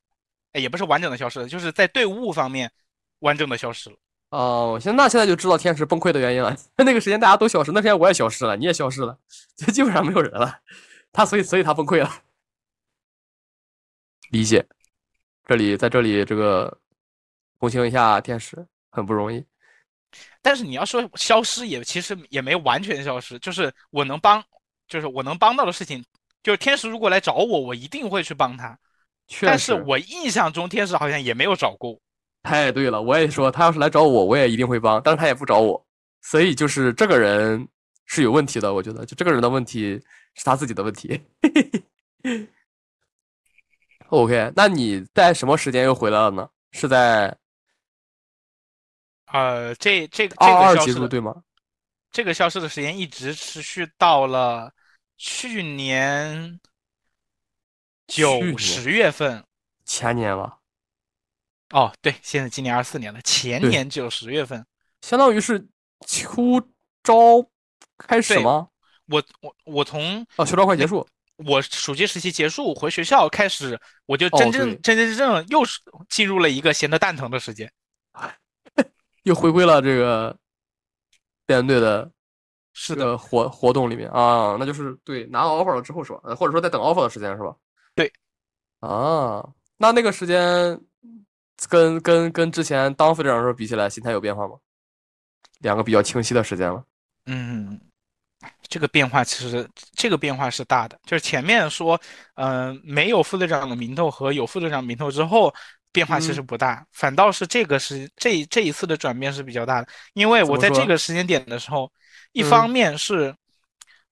[0.52, 2.70] 哎，也不是完整的消失了，就是在队伍方面
[3.20, 3.96] 完整的消失了。
[4.36, 6.54] 哦，我现那现在就知道天使崩溃的原因了。
[6.76, 9.18] 那个时间大家都消失，那时间我也消失了，你也消失了，
[9.56, 10.60] 就基本上没有人了。
[11.10, 12.22] 他所以所以他崩溃了，
[14.30, 14.66] 理解。
[15.46, 16.76] 这里在这里这个
[17.58, 19.42] 同情一下天使，很不容易。
[20.42, 24.44] 但是你要说消失也其实也没完全消失，就是我能帮，
[24.86, 26.04] 就是我能帮到的事情，
[26.42, 28.78] 就是天使如果来找我，我一定会去帮他。
[29.28, 32.00] 确但是，我印象中天使好像也没有找过我。
[32.46, 35.84] 太对了，我也说他要是来找我，我也一定会帮，但是他也不找我，
[36.22, 37.66] 所以就是这个人
[38.06, 40.00] 是有问题的，我觉得就这个人的问题
[40.34, 41.20] 是他自己的问题。
[44.10, 46.48] OK，那你在什么时间又回来了呢？
[46.70, 47.36] 是在
[49.32, 51.34] 呃，这这个这二二个消失的对吗？
[52.12, 54.72] 这个消失的时间一直持续到了
[55.16, 56.60] 去年
[58.06, 59.44] 九十月份。
[59.84, 60.58] 前年吧，
[61.70, 64.64] 哦，对，现在今年二四年了，前对年九十月份。
[65.02, 65.66] 相当于是
[66.06, 66.60] 秋
[67.02, 67.14] 招
[67.98, 68.68] 开始吗？
[69.08, 71.06] 我我我从哦，秋招快结束。
[71.44, 77.70] 我暑期实习结束回学校开始，我就哦真正对真真正正又是进入了一个闲得蛋疼的时间。
[79.24, 80.34] 又回归了这个
[81.44, 82.10] 辩论队的
[82.72, 86.20] 是的，活活动里面啊，那就是对拿到 offer 了之后是吧？
[86.24, 87.54] 呃或者说在等 offer 的时间是吧？
[87.94, 88.10] 对。
[88.80, 90.80] 啊，那那个时间
[91.68, 94.54] 跟跟跟之前当副队长的时候比起来，心态有变化吗？
[95.60, 96.84] 两个比较清晰的时间了。
[97.26, 97.80] 嗯，
[98.68, 102.00] 这个变化其实这个变化是大的，就是前面说，
[102.34, 105.52] 嗯、没有副队长的名头和有副队长名头之后，
[105.92, 111.90] 变化其实嗯不大，反倒是这个是这这一次的转变是比较大的，因为我在这个时间点的时候，
[112.32, 113.34] 一嗯方面是。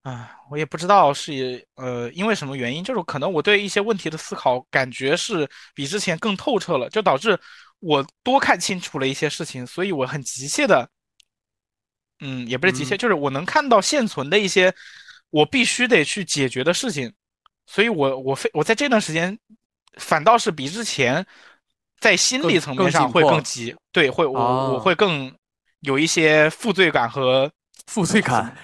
[0.05, 7.39] 啊，我也不知道是呃因为什么原因，就是可能我对一些问题的思考感觉是比之前更透彻了，就导致
[7.79, 10.87] 我多看清楚了一些事情，所以我很急切的，
[12.19, 14.71] 嗯，也不是急切，嗯就是我能看到现存的一些
[15.31, 17.11] 我必须得去解决的事情，
[17.65, 19.35] 所以我我非我在这段时间
[19.97, 21.25] 反倒是比之前
[21.99, 25.35] 在心理层面上会更急，对，会我我哦会更
[25.79, 27.51] 有一些负罪感和
[27.87, 28.55] 负罪感。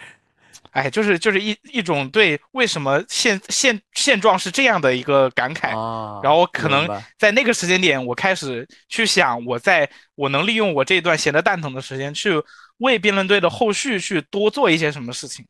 [0.71, 12.41] 哎，就是就是一一种对为什么现现现状是这样的一个感慨，啊，然后可能在那个时间点，我开始去想，我在我能利用我这段闲得蛋疼的时间，去
[12.77, 15.45] 为辩论队的后续去多做一些什么事情。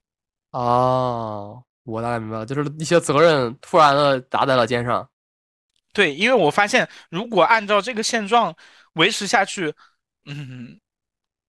[0.52, 5.08] 哦，我大概明白了，就是一些责任突然的砸在了肩上。
[5.94, 8.56] 对，因为我发现，如果按照这个现状
[8.94, 9.74] 维持下去，
[10.26, 10.80] 嗯，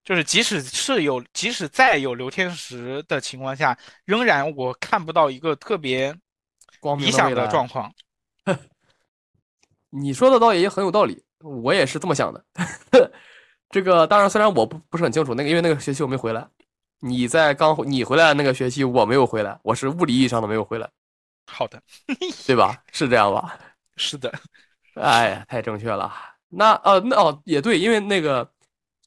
[0.05, 6.15] 就是即使是有，即使再有刘天石的情况下，仍然我看不到一个特别
[6.81, 7.93] 光明理想的状况。
[9.91, 12.45] 你说的倒也很有道理，我也是这么想的。
[13.71, 16.47] 这个当然，虽然我不不是很清楚，那个因为那个学期我没回来，
[17.01, 20.91] 你在刚你回来的那个学期我没有回来，我是物理意义上的没有回来，
[21.47, 21.81] 好的，
[22.47, 22.83] 对吧？
[22.93, 23.59] 是这样吧？
[23.97, 24.33] 是的，
[24.95, 26.13] 哎呀，太正确了。
[26.49, 28.51] 那呃，那哦也对，因为那个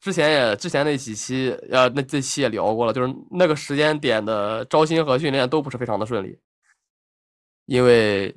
[0.06, 6.38] 之前也之前那几期呃那这期也聊过了，就是那个时间点的招新和训练都不是非常的顺利，
[7.64, 8.32] 因为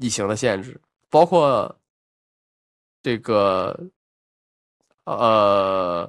[0.00, 1.76] 疫情的限制，包括
[3.02, 3.76] 这个
[5.02, 6.08] 呃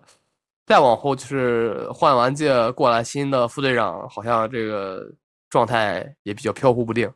[0.67, 5.11] 再往后就是换完届过来新的副队长，好像这个
[5.49, 7.11] 状态也比较飘忽不定。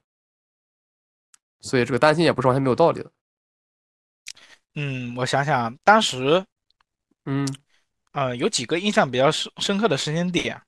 [1.60, 3.12] 所以这个担心也不是完全没有道理的。
[4.74, 6.44] 嗯，我想想，当时
[7.28, 7.48] 嗯
[8.14, 10.60] 呃有几个印象比较深深刻的时间点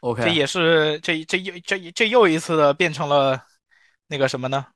[0.00, 3.42] ，，OK，这也是这这又这这又一次的变成了
[4.08, 4.66] 那个什么呢？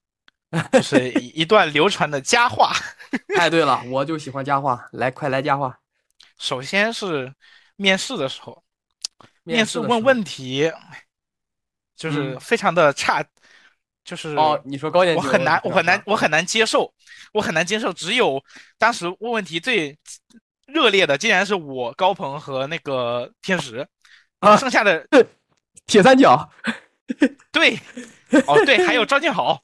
[0.73, 2.73] 就是一一段流传的佳话。
[3.37, 5.77] 哎，对了，我就喜欢佳话，来，快来佳话。
[6.39, 7.31] 首先是
[7.75, 8.63] 面试的时候，
[9.43, 10.71] 面试问问题，
[11.97, 13.23] 就是嗯非常的差，
[14.05, 16.95] 就是哦，你说高年级我很难，的我很难，我很难接受，
[17.33, 17.93] 我很难接受。
[17.93, 18.43] 只有
[18.79, 19.99] 当时问问题最
[20.67, 23.87] 热烈的，竟然是我高鹏和那个天石，
[24.41, 25.07] 啊剩下的
[25.87, 26.49] 铁三角。
[27.53, 27.79] 对，
[28.47, 29.61] 哦对，还有张建豪，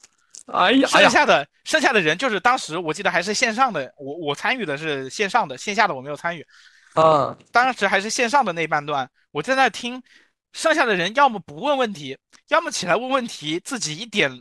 [0.47, 6.45] 哎呀，剩下的剩下的人就是当时我记得还是线上的，我我参与的是线上的，线下的我没有参与。
[6.93, 10.01] 啊，当时还是线上的那半段，我在那听，
[10.53, 12.17] 剩下的人要么不问问题，
[12.49, 14.31] 要么起来问问题，自己一点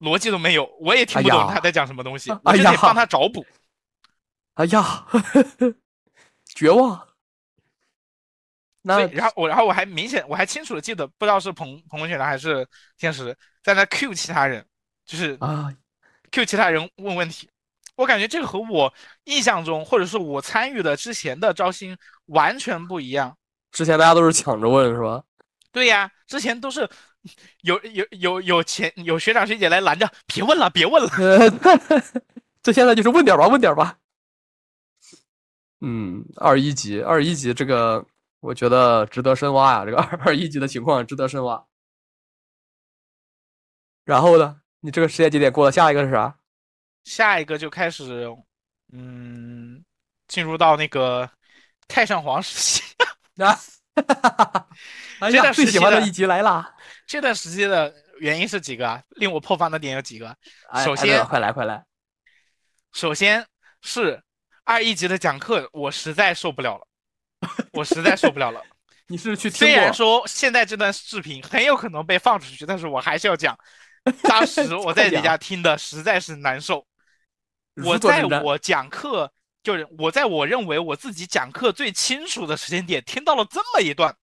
[0.00, 3.46] 逻辑都没有，我也听不懂他在讲什么东西，我就得帮他找补。
[4.54, 5.06] 哎呀，
[6.54, 7.08] 绝望。
[8.82, 12.66] 那，然后我，然后我还明显，我还清楚的记得，不知道是彭彭文雪的还是
[12.98, 14.66] 天使在那 Q 其他人，
[15.06, 15.72] 就是啊
[16.32, 17.48] ，Q 其他人问问题。
[17.94, 18.92] 我感觉这个和我
[19.24, 23.36] 印象中，或者是我参与的之前的招新完全不一样。
[23.70, 25.22] 之前大家都是抢着问是吧？
[25.70, 26.88] 对呀，之前都是
[27.60, 31.08] 有有有有前有学长学姐来拦着，别问了，别问了。
[31.18, 32.02] 呃，
[32.62, 33.96] 这现在就是问点吧，问点吧。
[35.84, 38.06] 嗯，二一级，二一级这个，
[38.40, 39.84] 我觉得值得深挖呀。
[39.84, 41.62] 这个二二一级的情况值得深挖。
[44.04, 46.38] 然后呢，你这个时间节点过了，下一个是啥？
[47.04, 48.28] 下一个就开始，
[48.92, 49.84] 嗯，
[50.28, 51.28] 进入到那个
[51.88, 52.82] 太上皇时期。
[53.38, 53.58] 啊，
[55.18, 56.72] 哎这呀，段时期的最喜欢的一集来啦！
[57.06, 59.02] 这段时期的原因是几个啊？
[59.16, 60.36] 令我破防的点有几个？
[60.84, 61.84] 首先快来快来，
[62.92, 63.44] 首先
[63.80, 64.22] 是
[64.64, 66.86] 二一级的讲课，我实在受不了了，
[67.72, 68.62] 我实在受不了了。
[69.08, 69.92] 你是去听虽然？
[69.92, 73.58] 说现在这段视频很有可能被放出去，但是我还是要讲。
[74.22, 76.86] 当时 我在底下听的实在是难受。
[77.84, 79.30] 我在我讲课，
[79.62, 84.14] 就是我在我认为我自己讲课最清楚的时间点，听到了这么一段，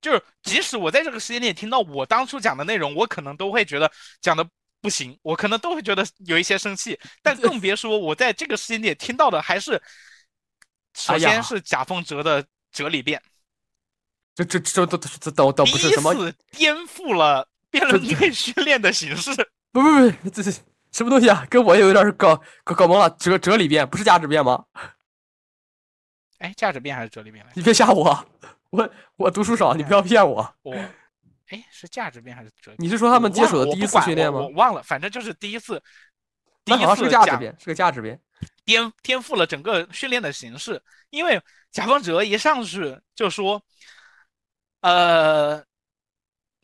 [0.00, 3.90] 就是即使我在这个时间点听到我当初讲的内容，我可能都会觉得
[4.20, 4.48] 讲的
[4.80, 9.80] 不行，我可能都会觉得有一些生气，但更别说我在这个时间点听到的还是，
[10.94, 13.20] 首先是贾凤哲的哲理辩，
[14.34, 19.30] 这这这都这都都不是什么，次颠覆了辩论队训练的形式。
[19.72, 20.52] 不不不，这是
[20.92, 21.46] 什么东西啊？
[21.50, 23.10] 跟我也有点搞搞搞懵了。
[23.18, 24.64] 哲哲理辩不是价值辩吗？
[26.38, 27.52] 哎，价值辩还是哲理辩来？
[27.54, 28.26] 你别吓我，
[28.70, 30.54] 我我读书少，你不要骗我。
[30.62, 30.74] 我，
[31.48, 32.50] 哎，是价值边还是？
[32.78, 34.46] 你是说他们接手的第一次训练吗我？
[34.46, 35.82] 我忘了，反正就是第一次，
[36.64, 38.20] 第一次讲个价值边，是个价值边。
[38.64, 40.80] 颠颠覆了整个训练的形式。
[41.10, 41.40] 因为
[41.72, 43.62] 贾方哲一上去就说，
[44.82, 45.64] 呃，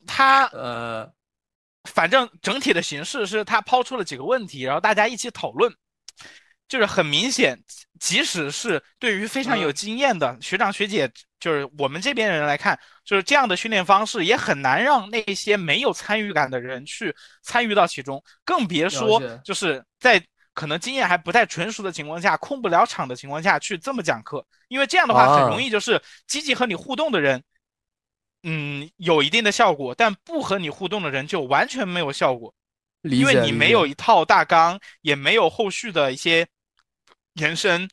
[0.06, 1.10] 他呃，
[1.84, 5.74] 反正整体的形式是他抛出了几个问题，然后大家一起讨论，
[6.68, 7.58] 就是很明显，
[8.00, 20.22] 即使是对于非常有嗯经验的学长学姐，就是我们这边人来看，就是这样的训练方式也很难让那些没有参与感的人去参与到其中，更别说就是在
[20.54, 27.42] 可能经验还不太纯熟的情况下，控不了场的情况下去这么讲课，因为这样的话很啊容易就是积极和你互动的人。
[28.46, 32.54] 嗯，有一定的效果，但不和你互动的人就完全没有效果。
[33.04, 36.48] 理因为你没有一套大纲，也没有后续的一些
[37.34, 37.88] 延伸，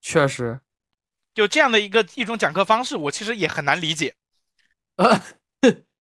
[0.00, 0.58] 确实，
[1.34, 4.14] 就这样的一个一种讲课方式，我其实也很难理解。
[4.96, 5.22] 啊，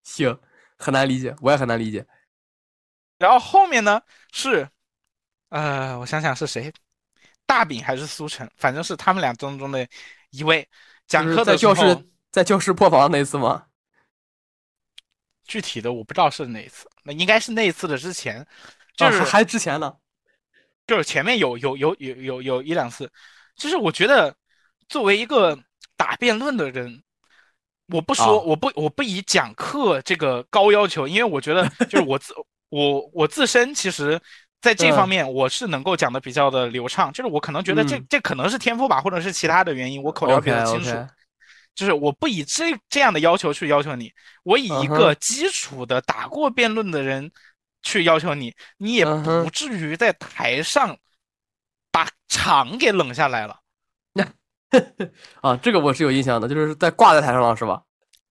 [0.03, 0.39] 行，
[0.77, 2.05] 很难理解，我也很难理解。
[3.17, 4.01] 然后后面呢
[4.31, 4.67] 是，
[5.49, 6.71] 呃，我想想是谁，
[7.45, 9.85] 大饼还是苏晨，反正是他们俩当中的
[10.29, 10.67] 一位
[11.07, 13.67] 讲课的时候，在教室在教室破防那一次吗？
[15.43, 18.45] 具体的我不知道是哪一次，那应该是那一次的之前，
[18.97, 19.93] 就是啊还还之前呢。
[20.87, 23.09] 就是前面有有有有有有一两次，
[23.55, 24.35] 就是我觉得
[24.87, 25.57] 作为一个
[25.97, 27.01] 打辩论的人，
[27.87, 32.35] 我不说，啊我不我不以讲课这个高要求，因为我觉得 就是我自
[32.69, 34.21] 我我自身其实
[34.61, 40.91] 在这方嗯面我是能够讲的比较的流畅，就是我可能觉得这嗯这可能是天赋吧，或者是其他的原因，我口条比较清楚。
[41.75, 44.11] 就是我不以这这样的要求去要求你，
[44.43, 47.29] 我以一嗯个基础的打过辩论的人
[47.83, 50.97] 去要求你，你也不至于在台上
[51.91, 53.59] 把场给冷下来了。
[55.41, 57.83] 啊，这个我是有印象的，就是在挂在台上了，是吧？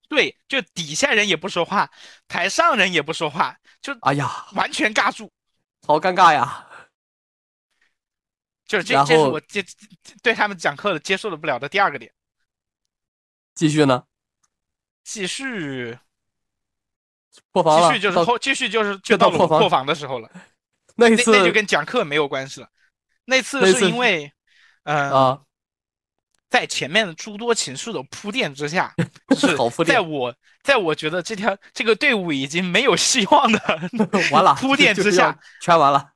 [0.09, 1.91] 对，就底下人也不说话，
[2.29, 5.31] 台上人也不说话，就哎呀，完全尬住。
[5.87, 6.67] 好尴尬呀！
[8.67, 9.65] 就是这，这是我接
[10.23, 12.11] 对他们讲课的接受的不了的第二个点。
[13.55, 14.05] 继续呢，
[15.03, 15.99] 继续，
[17.53, 20.31] 破防了，到继续就是后，继续就是就就到了破防破防的时候了。
[20.97, 22.69] 那一次那那就跟讲课没有关系了。
[23.25, 24.33] 那次是因为，
[24.85, 25.41] 嗯、啊，
[26.51, 28.95] 在前面的诸多情绪的铺垫之下，
[29.31, 33.61] 就是在我在我觉得这条这个队伍已经没有希望的
[34.31, 36.13] 完了，铺垫之下，全完了。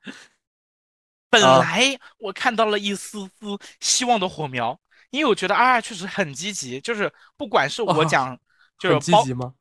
[1.30, 4.78] 本啊来我看到了一丝丝希望的火苗，
[5.10, 8.38] 因为我觉得 R 确实很积极，就是不管是我哦讲，
[8.78, 9.54] 就是包积极吗？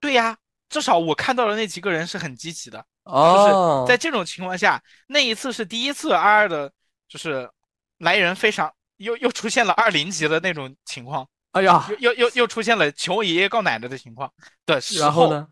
[0.00, 0.36] 对呀，
[0.68, 2.84] 至少我看到的那几个人是很积极的。
[3.04, 6.72] 哦，在这种情况下，那一次是第一次 R 的，
[7.08, 7.50] 就是
[7.98, 11.28] 来人非常又又出现了二零级的那种情况。
[11.52, 14.32] 哎呀，又又又又出现了求爷爷告奶奶的情况
[14.66, 15.48] 的时候，然后呢？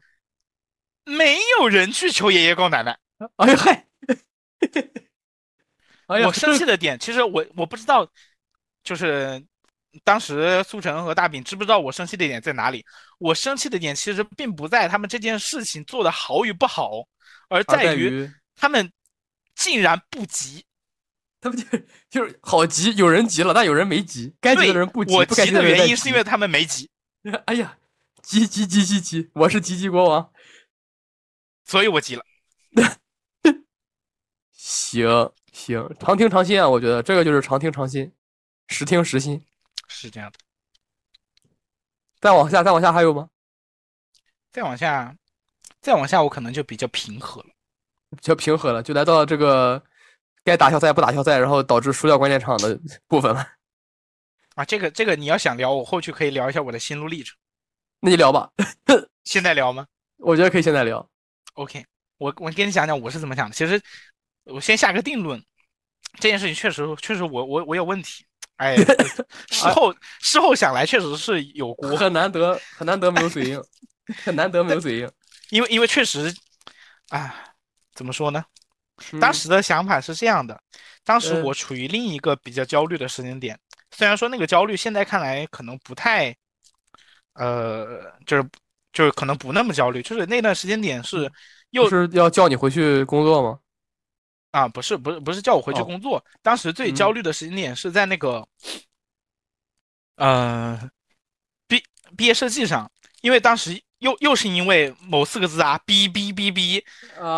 [1.04, 2.98] 没有人去求爷爷告奶奶。
[3.36, 3.86] 哎呀嗨，
[6.08, 8.06] 哎呀，我生气的点，其实我我不知道，
[8.86, 9.44] 就是
[10.04, 12.84] 当时苏晨和大饼知不知道我生气的点在哪里？
[13.18, 17.00] 我生气的点其实并不在他们这件事情做的好与不好，
[17.48, 18.92] 而而在在于他们
[19.56, 20.64] 竟然不急。
[21.40, 21.64] 他们就
[22.08, 26.88] 就是好急，有人急了，但有人没急，该急的人不急，我不急的原因是因为他们没急，
[27.46, 27.76] 哎呀，
[28.22, 29.30] 急急急急急！
[29.34, 30.30] 我是急急国王。
[31.64, 32.24] 所以我急了。
[34.52, 38.10] 行行，常听常新啊，我觉得这个就是常听常新，
[38.68, 39.44] 时听时新。
[39.88, 40.38] 是这样的。
[42.20, 43.28] 再往下，再往下还有吗？
[44.50, 45.14] 再往下，
[45.80, 47.48] 再往下，我可能就比较平和了。
[48.10, 49.82] 比较平和了，就来到了这个
[50.42, 53.46] 该打校赛不打校赛，然后导致输掉关键场的部分了。
[54.54, 57.36] 啊，这个这个你要想聊，我后续可以聊一下我的心路历程。
[58.00, 58.50] 那你聊吧，
[59.24, 59.86] 现在聊吗
[60.16, 61.06] 我觉得可以现在聊。
[61.54, 61.84] ？OK，
[62.16, 63.54] 我我跟你讲讲我是怎么想的。
[63.54, 63.80] 其实
[64.44, 65.44] 我先下个定论，
[66.14, 68.24] 这件事情确实确实我我我有问题。
[68.56, 68.76] 哎，
[69.50, 73.62] 事后事后想来确实是有锅， 很难得，很难得没有嘴硬，
[74.24, 75.10] 很难得没有嘴硬。
[75.50, 76.34] 因为因为确实，
[77.10, 77.34] 啊，
[77.94, 78.44] 怎么说呢？
[79.12, 80.58] 嗯当时的想法是这样的，
[81.04, 83.58] 当时嗯我处于另一个比较焦虑的时间点，
[83.90, 86.34] 虽然说那个焦虑现在看来可能不太，
[87.34, 88.48] 呃，就是
[88.94, 91.30] 就是可能不那么焦虑，就是那段时间点是
[91.72, 93.58] 又是要叫你回去工作吗？
[94.56, 98.48] 啊，不是不是不是叫我回去哦工作，当时最焦虑的时间点是在那个，
[100.16, 100.80] 呃，
[101.68, 101.82] 毕
[102.16, 102.90] 毕业设计上，
[103.20, 106.82] 因为当时又又是因为某四个字啊，哔哔哔哔，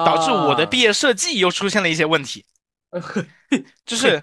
[0.04, 2.44] 导致我的毕业设计又出现了一些问题，
[3.84, 4.22] 就是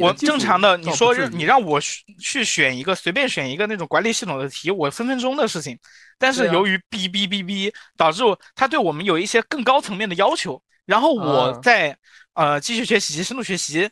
[0.00, 5.78] 我正常的，你说你让我去去选一个随便选一个那种管理系统的题，我分分钟的事情。
[6.18, 11.60] 但是由于哔哔哔哔，导致我他对我们有一些更高层面的要求，然后我啊。
[11.62, 11.96] 在
[12.34, 13.90] 呃继续学习、深度学习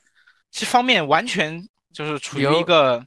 [0.51, 3.05] 这方面完全就是处于一个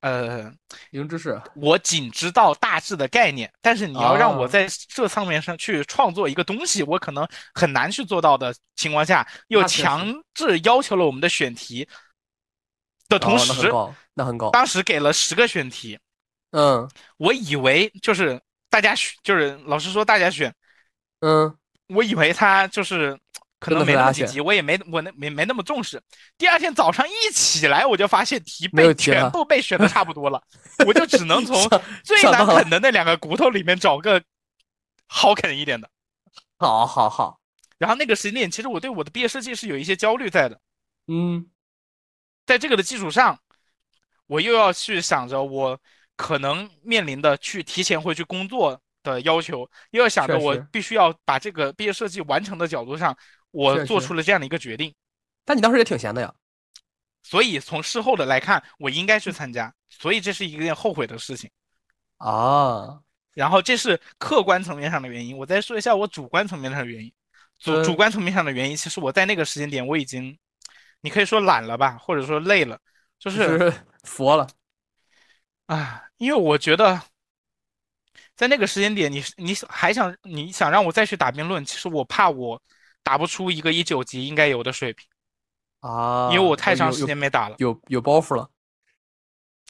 [0.00, 0.52] 呃
[0.90, 11.88] 零知识，我仅知道大致的概念，但是你要让我啊在这上面上去创作一个东西，我可能很难去做到的情况下，又强制要求了我们的选题
[13.08, 14.50] 的同哦那很时，高，那很高。
[14.50, 15.98] 当时给了十个选题，
[16.52, 18.40] 嗯我以为就是
[18.70, 20.54] 大家选，就是老师说大家选，
[21.20, 21.56] 嗯，
[21.88, 23.18] 我以为他就是
[23.60, 26.00] 可能没那么紧急，我也没我那没没那么重视。
[26.36, 30.42] 第二天早上一起来，我就发现题被全部被选的差不多了，
[30.86, 31.56] 我就只能从
[32.04, 34.22] 最难啃的那两个骨头里面找个
[35.06, 35.90] 好啃一点的。
[36.58, 37.38] 好好好，
[37.78, 40.60] 然后那个时间点，其实我对我的毕业设计是有一些焦虑在的，
[41.06, 41.46] 嗯。
[42.46, 43.38] 在这个的基础上，
[44.26, 45.78] 我又要去想着我
[46.16, 53.14] 可能面临的去提前回去工作的要求，又要想着我必须要把这个毕业设计完成的角度上，
[53.50, 54.94] 我做出了这样的一个决定。
[55.44, 56.32] 但你当时也挺闲的呀。
[57.22, 61.50] 所以从事后的来看，我应该去参加，所以这是一件后悔的事情。
[62.16, 63.00] 啊，
[63.34, 67.12] 然后这是客观层面上的原因，我再说一下我主观层面上的原因。
[67.58, 70.38] 主嗯主观层面上的原因，其实我在那个时间点我已经，
[71.00, 72.78] 你可以说懒了吧，或者说累了，
[73.18, 73.74] 就就是是
[74.04, 74.48] 佛了。
[75.66, 77.02] 啊，因为我觉得，
[78.36, 82.62] 在那个时间点，你你还想你想让我再去打辩论，其实我怕我
[83.08, 85.08] 打不出一个一九级应该有的水平，
[85.80, 87.56] 啊，因为我太长时间没打了。
[87.58, 88.50] 有有包袱了。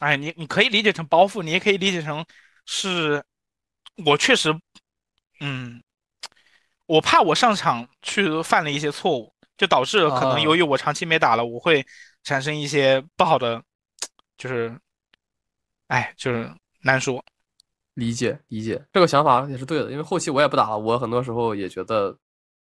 [0.00, 2.26] 哎，你你可以理解成包袱，你也可以理解成
[2.66, 3.24] 是，
[4.04, 4.52] 我确实，
[5.38, 5.80] 嗯，
[6.86, 11.86] 我怕我上场去犯了一些错误，就导致可能啊由于我长期没打了，我会
[12.24, 13.62] 产生一些不好的，
[14.36, 14.76] 就是，
[15.86, 17.24] 哎，就是难说。
[17.94, 22.18] 理解理解，这个想法也是对的，因为后期我也不打了，我很多时候也觉得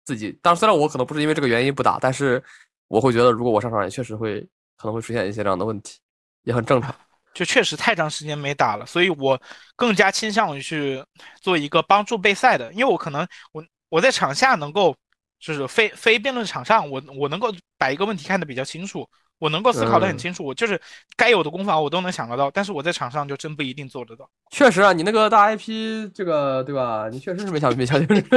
[0.04, 2.42] 自己，当然虽然我可能不是因为这个原因不打，但是
[2.88, 4.40] 我会觉得如果我上场也确实会
[4.76, 5.98] 可能会出现一些这样的问题，
[6.42, 6.94] 也很正常。
[7.32, 9.40] 就确实太长时间没打了，所以我
[9.74, 11.04] 更加倾向于去
[11.40, 14.94] 做一个帮助备赛的，因为我可能我我在场下能够
[15.40, 19.08] 就是非非辩论场上，我我能够把一个问题看得比较清楚，
[19.38, 20.80] 我能够思考的很嗯清楚，我就是
[21.16, 24.28] 该有的攻防我都能想得到，但是我在场上就真不一定做得到。
[24.50, 27.08] 确实啊，你那个大 IP 这个对吧？
[27.10, 28.22] 你确实是没想没想就是，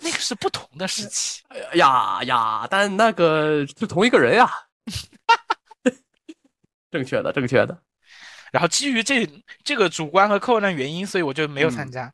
[0.00, 1.42] 那个是不同的时期，
[1.74, 4.48] 呀呀，但那个是同一个人呀。
[6.90, 7.78] 正确的，正确的。
[8.50, 9.28] 然后基于这
[9.62, 12.12] 这个主观和客观的原因，所以我就没有参嗯加。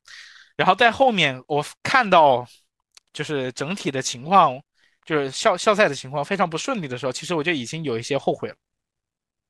[0.56, 2.46] 然后在后面我看到
[3.12, 4.60] 就是整体的情况，
[5.04, 8.54] 就是校校赛的情况非常不顺利的时候，其实我就已经有一些后悔了。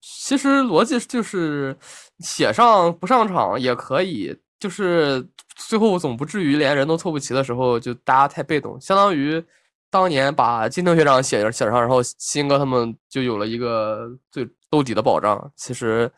[0.00, 1.76] 其实逻辑就是
[2.18, 5.26] 写上不上场也可以，就是
[5.56, 9.42] 最后总不至于连人都凑不齐的时候就大家太被动，相当于
[9.88, 15.50] 当年把金藤学长写写上，然后新哥他们就有了一个最兜底的保障。
[15.56, 16.10] 其实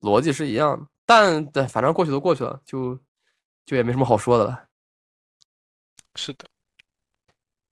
[0.00, 2.98] 逻辑是一样的，但对，反正过去都过去了，就
[3.66, 4.64] 就也没什么好说的了。
[6.16, 6.46] 是的，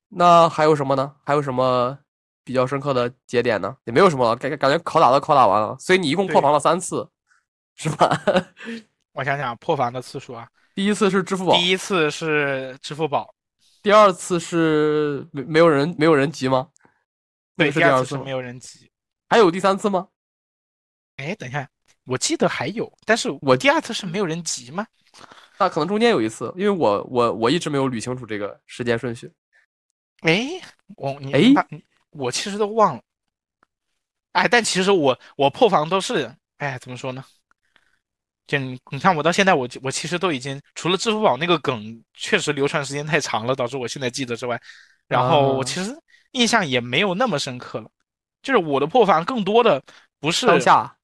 [0.08, 1.14] 那还有什么呢？
[1.24, 1.98] 还有什么
[2.44, 3.76] 比较深刻的节点呢？
[3.84, 7.08] 也没有什么了，感感觉拷打都拷打完了，所以你一共破防了三次，
[7.74, 8.08] 是吧？
[9.12, 13.34] 我想想破防的次数啊，第一次是支付宝，第一次是支付宝，
[13.82, 16.68] 第二次是没没有人没有人急吗？
[17.56, 18.90] 对，是第第二次没有人急。
[19.28, 20.08] 还有第三次吗？
[21.16, 21.68] 哎，等一下，
[22.04, 24.86] 我记得还有，但是我我第二次是没有人急吗？
[25.58, 29.32] 那可能中间有一次，因为我我我一直没有捋清楚这个时间顺序。
[30.22, 30.60] 哎，
[30.96, 31.66] 我你哎
[32.10, 33.02] 我其实都忘了。
[34.32, 37.24] 哎，但其实我我破防都是，哎，怎么说呢？
[38.46, 44.60] 就你你看我到现在我我其实都已经除了支付宝那个梗确实流传时间太长了，导致我现在记得之外，
[45.08, 45.96] 然后我啊其实
[46.32, 47.90] 印象也没有那么深刻了。
[48.42, 49.82] 就是我的破防更多的
[50.20, 50.96] 不是当下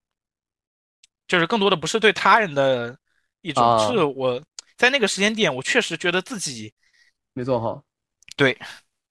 [1.27, 2.97] 就是更多的不是对他人的
[3.41, 4.41] 一种，啊是我
[4.77, 6.73] 在那个时间点，我确实觉得自己
[7.33, 7.83] 没做好，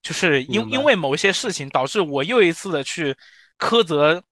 [0.02, 3.16] 就是因因为某一些事情导致我又一次的去
[3.58, 4.22] 苛责，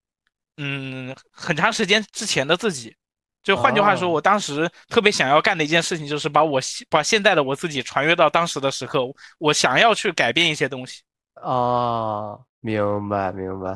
[0.56, 2.94] 嗯，很长时间之前的自己，
[3.42, 9.00] 就换句话说，哦我当时特别想要干的一件事情，就是把我现把现在的我自己传阅到当时的时刻，
[9.38, 11.02] 我想要去改变一些东西。
[11.42, 13.70] 啊，明白明白。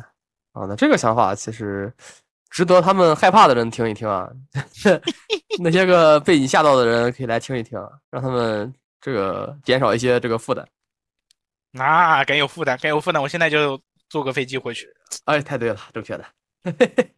[0.52, 1.92] 啊，那这个想法其实
[2.50, 4.28] 值得他们害怕的人听一听啊。
[5.60, 7.78] 那些个被你吓到的人可以来听一听，
[8.10, 10.66] 让他们这个减少一些这个负担。
[11.76, 14.88] 那更有负担，更有负担，我现在就坐个飞机回去。
[15.24, 16.24] 哎，太对了，正确的。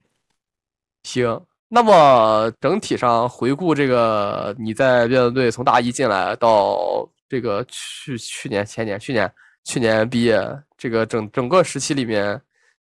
[1.04, 9.30] 行，那么整体上回顾这个你在辩论队从大一进来到这个去去年前年去年
[9.64, 10.40] 去年毕业
[10.78, 12.40] 这个整整个时期里面，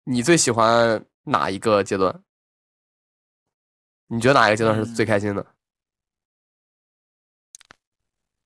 [0.02, 2.22] 你最喜欢哪一个阶段？
[4.08, 5.46] 你觉得哪一个阶段是最开心的？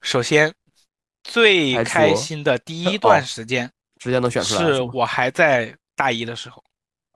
[0.02, 0.54] 首先，
[1.28, 6.62] 最开心的第一哦段时间直接能选出来是我还在大一的时候。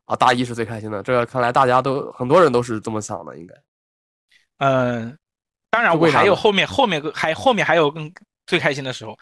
[0.04, 3.54] 啊，大一是最开心的，这个看来大家都很多人都是这么想的，应该。
[4.58, 5.16] 嗯，
[5.70, 8.12] 当然我还有后面后面个还后面还有更
[8.46, 9.16] 最开心的时候，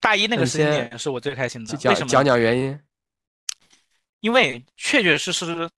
[0.00, 1.76] 大一那个时间点是我最开心的。
[1.76, 2.08] 就为什么？
[2.08, 2.78] 讲讲讲原因。
[4.18, 5.68] 因为确确实实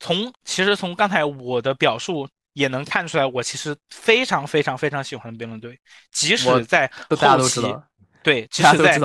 [0.00, 5.78] 从其实从刚才我的表述也能看出来，我其实非常非常非常喜欢辩论队，
[6.10, 7.88] 即使在后期，都知道，
[8.22, 8.98] 对，即使在。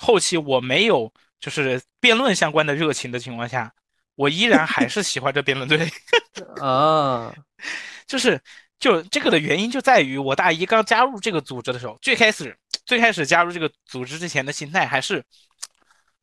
[0.00, 3.74] 后期我没有就是辩论相关的热情的情况下，
[4.14, 5.90] 我依然还是喜欢这辩论队。
[6.62, 7.34] 啊，
[8.06, 8.40] 就是
[8.78, 12.56] 就这个的原因就在于我大一刚加入这个组织的时候，最开始
[12.86, 15.24] 最开始加入这个组织之前的心态还是，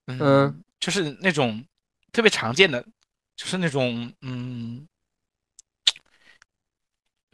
[0.08, 1.62] 嗯，嗯就是那种
[2.14, 2.82] 特别常见的，
[3.36, 4.88] 就是那种嗯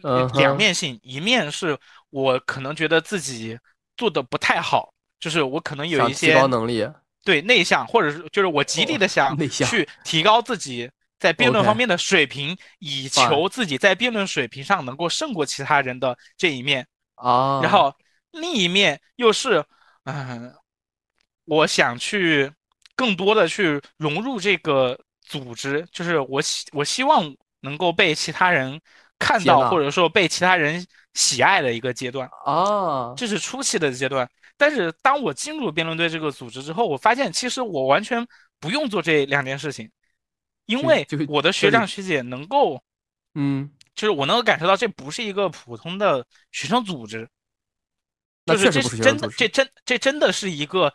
[0.03, 1.77] 嗯两面性，一面是
[2.09, 3.57] 我可能觉得自己
[3.97, 6.87] 做的不太好，就是我可能有一些高能力。
[7.23, 10.89] 对内向，或者是就是我极力的想去提高自己
[11.19, 16.87] 在辩论方面的水平，以求自己在辩论水平上能够胜过其他人的这一面。
[17.13, 17.95] 啊，然后
[18.31, 19.63] 另一面又是，
[20.05, 20.51] 嗯、
[21.45, 22.51] 我想去
[22.95, 28.81] 更多的去融入这个组织，就是我希我希望能够被其他人
[29.21, 32.27] 看到，或者说被其他人喜爱的一个阶段。
[32.43, 34.27] 啊，这是初期的阶段。
[34.57, 38.27] 但是当我进入辩论队这个组织之后，我发现其实我完全
[38.59, 39.89] 不用做这两件事情，
[40.65, 42.81] 因为我的学长学姐能够，
[43.35, 47.27] 嗯，就是我能够感受到这不是一个普通的学生组织，
[48.45, 49.29] 那就是这真的。
[49.29, 50.93] 这真这真的是一个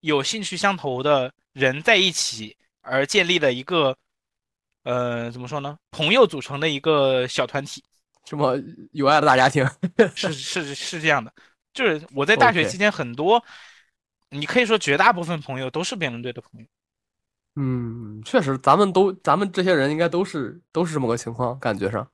[0.00, 3.96] 有兴趣相投的人在一起而建立的一个，
[4.82, 5.76] 呃，怎么说呢？
[5.90, 7.82] 朋友组成的一个小团体。
[8.26, 8.56] 什么
[8.92, 9.66] 有爱的大家庭？
[10.14, 11.32] 是是是这样的，
[11.72, 13.42] 就是我在大学期间很多，
[14.28, 16.66] 你可以说绝大部分朋友都是辩论队的朋友。
[17.56, 22.08] 嗯，确实，咱们都咱们这些人应该都是都是这么个情况，感觉上。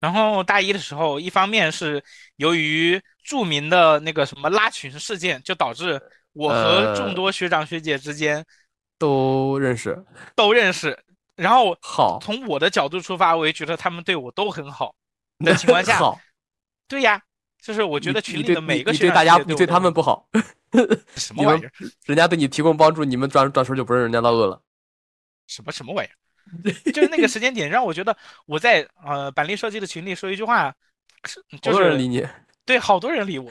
[0.00, 2.02] 然后大一的时候，一方面是
[2.36, 6.00] 由于著名的那个什么拉群事件，就导致
[6.32, 8.44] 我和呃众多学长学姐之间
[8.98, 10.02] 都认识，
[10.34, 10.98] 都认识，
[11.42, 14.94] 然后好，从我的角度出发，我也觉得他们对我都很好
[15.44, 16.20] 的情况下，好，
[16.86, 17.20] 对呀，
[17.60, 20.28] 就是我觉得群里的每个学大家，对你对他们不好，
[21.16, 21.72] 什么玩意儿？
[22.06, 24.62] 人家对你提供帮助，你们转转身就不认人家的恶了。
[25.48, 26.14] 什么什么玩意儿？
[26.92, 28.16] 就是那个时间点让我觉得
[28.46, 30.74] 我在呃板栗设计的群里说一句话，
[31.24, 32.26] 是好就是多人理你，
[32.64, 33.50] 对好多人理我，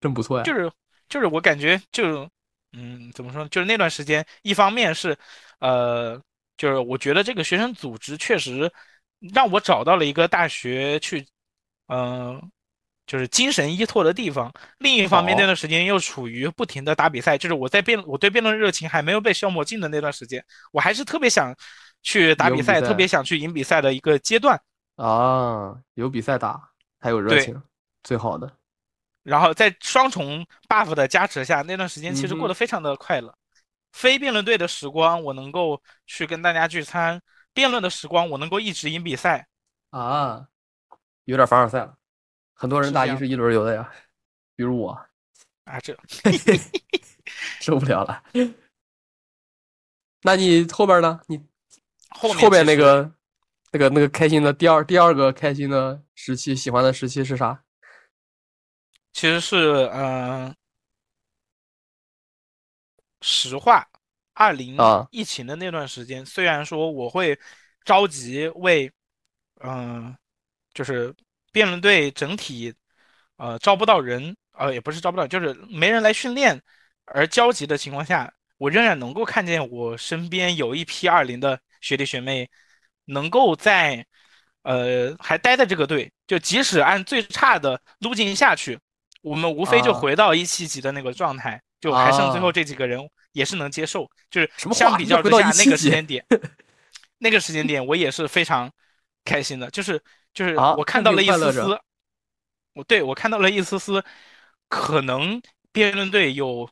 [0.00, 0.44] 真不错呀。
[0.44, 0.70] 就是
[1.08, 2.28] 就是我感觉就
[2.76, 3.48] 嗯怎么说呢？
[3.48, 5.16] 就是那段时间，一方面是
[5.60, 6.20] 呃
[6.56, 8.70] 就是我觉得这个学生组织确实
[9.34, 11.26] 让我找到了一个大学去
[11.88, 12.42] 嗯、呃
[13.06, 14.52] 就是精神依托的地方。
[14.78, 21.54] 另一方面，好那段时间又处于不停的打比赛，就是我在辩我对辩论热情还没有被消磨尽的那段时间，我还是特别想
[22.02, 24.60] 去打比赛，赢比赛特别想去赢比赛的一个阶段。
[24.96, 26.60] 啊，有比赛打，
[26.98, 27.62] 还有热对情，
[28.02, 28.50] 最好的。
[29.26, 33.36] 然后在双重 buff 的加持下，那段时间其实过得非常的快乐。
[33.92, 37.18] 非辩论队的时光，我能够去跟大家聚餐；
[37.52, 39.48] 辩论的时光，我能够一直赢比赛。
[39.90, 40.46] 啊，
[41.24, 41.96] 有点凡尔赛了。
[42.54, 43.90] 很多人大一是一轮游的呀，
[44.54, 44.90] 比如我，
[45.64, 45.96] 啊，这
[47.60, 48.22] 受不了了。
[50.22, 51.20] 那你后边呢？
[51.26, 51.44] 你
[52.10, 53.10] 后面后边那个、
[53.72, 57.60] 那个、那个开心的第二第二个开心的时期，喜欢的时期是啥？
[59.16, 60.54] 其实是嗯、呃
[63.22, 63.88] 实话，
[64.34, 65.08] 二零啊。
[65.10, 67.38] 疫情的那段时间，虽然说我会
[67.82, 68.92] 着急为
[69.62, 70.14] 嗯、
[70.74, 71.14] 就是
[71.50, 72.74] 辩论队整体
[73.36, 76.62] 呃招不到人，呃也不是招不到，就是没人来训练
[77.06, 82.50] 而焦急的情况下，我仍然能够看见我身边有一批二零的学弟学妹
[83.06, 84.06] 能够在
[84.60, 88.78] 呃还待在这个队，就即使按最差的路径下去，
[89.26, 93.00] 我们无非就啊回到一七级的那个状态，就还剩最后啊这几个人
[93.32, 94.08] 也是能接受。
[94.30, 96.24] 就是相比较之下，那个时间点，
[97.18, 98.70] 那个时间点我也是非常
[99.24, 100.00] 开心的，就是
[100.32, 101.76] 就是啊我看到了一丝丝，
[102.74, 104.00] 我对我看到了一丝丝
[104.68, 106.68] 可能辩论队有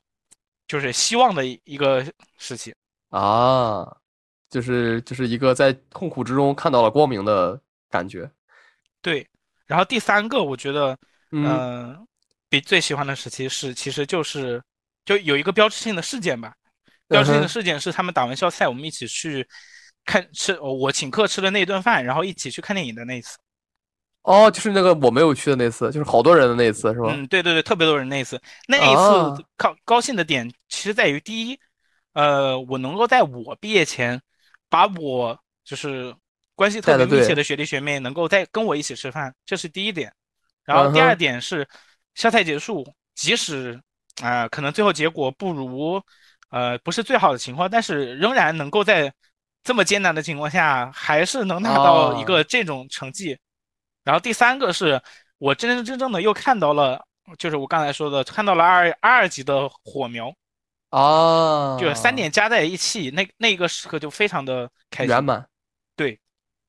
[0.69, 2.07] 就是希望的一个
[2.39, 2.73] 事情。
[3.11, 3.85] 啊，
[4.49, 8.31] 就是就是一个在痛苦之中看到了光明的感觉。
[9.03, 9.27] 对，
[9.67, 10.97] 然后第三个我觉得，
[11.33, 12.07] 嗯呃，
[12.55, 14.63] 比最喜欢的时期是其实就是
[15.05, 16.55] 就有一个标志性的事件吧。
[17.09, 19.45] 标志性的事件是他们打完校赛，我们一起去
[20.05, 23.37] 看吃，我请客吃的那顿饭，然后一起去看电影的那一次。
[24.23, 27.09] 哦，就是那个我没有去的那次，就是好多人的那一次，是吧？
[27.11, 28.41] 嗯，对对对，特别多人那一次。
[28.69, 31.59] 那一啊次高高兴的点其实在于第一，
[32.13, 34.23] 呃，我能够在我毕业前，
[34.69, 36.15] 把我就是
[36.55, 40.15] 关系特别密切的学弟学妹能够在跟我一起吃饭，这是第一点。
[40.65, 41.69] 然后第二点是，
[42.15, 42.85] 校赛结束，
[43.15, 43.81] 即使
[44.23, 46.03] 啊、呃可能最后结果不如，
[46.51, 49.13] 呃，不是最好的情况，但是仍然能够在
[49.63, 53.39] 这么艰难的情况下，还是能拿到一哦个这种成绩。
[54.05, 55.01] 然后第三个是
[55.39, 57.05] 我真真正正的又看到了，
[57.39, 60.33] 就是我刚才说的，看到了二二二级的火苗，
[60.91, 65.09] 哦，就是三点加在一起，那那个时刻就非常的开心。
[65.09, 65.49] 圆满。
[65.97, 66.21] 对，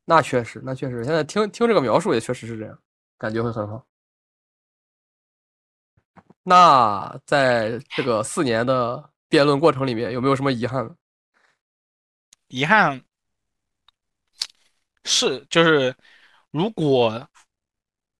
[0.05, 2.79] 那确实，那确实，现在听听这个描述也确实是这样，
[3.17, 3.85] 感觉会很好。
[6.47, 10.95] 那在这个四年的辩论过程里面，有没有什么遗憾呢？
[12.49, 13.01] 遗憾
[15.03, 15.95] 是就是
[16.51, 17.27] 如果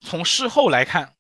[0.02, 1.14] 从事后来看，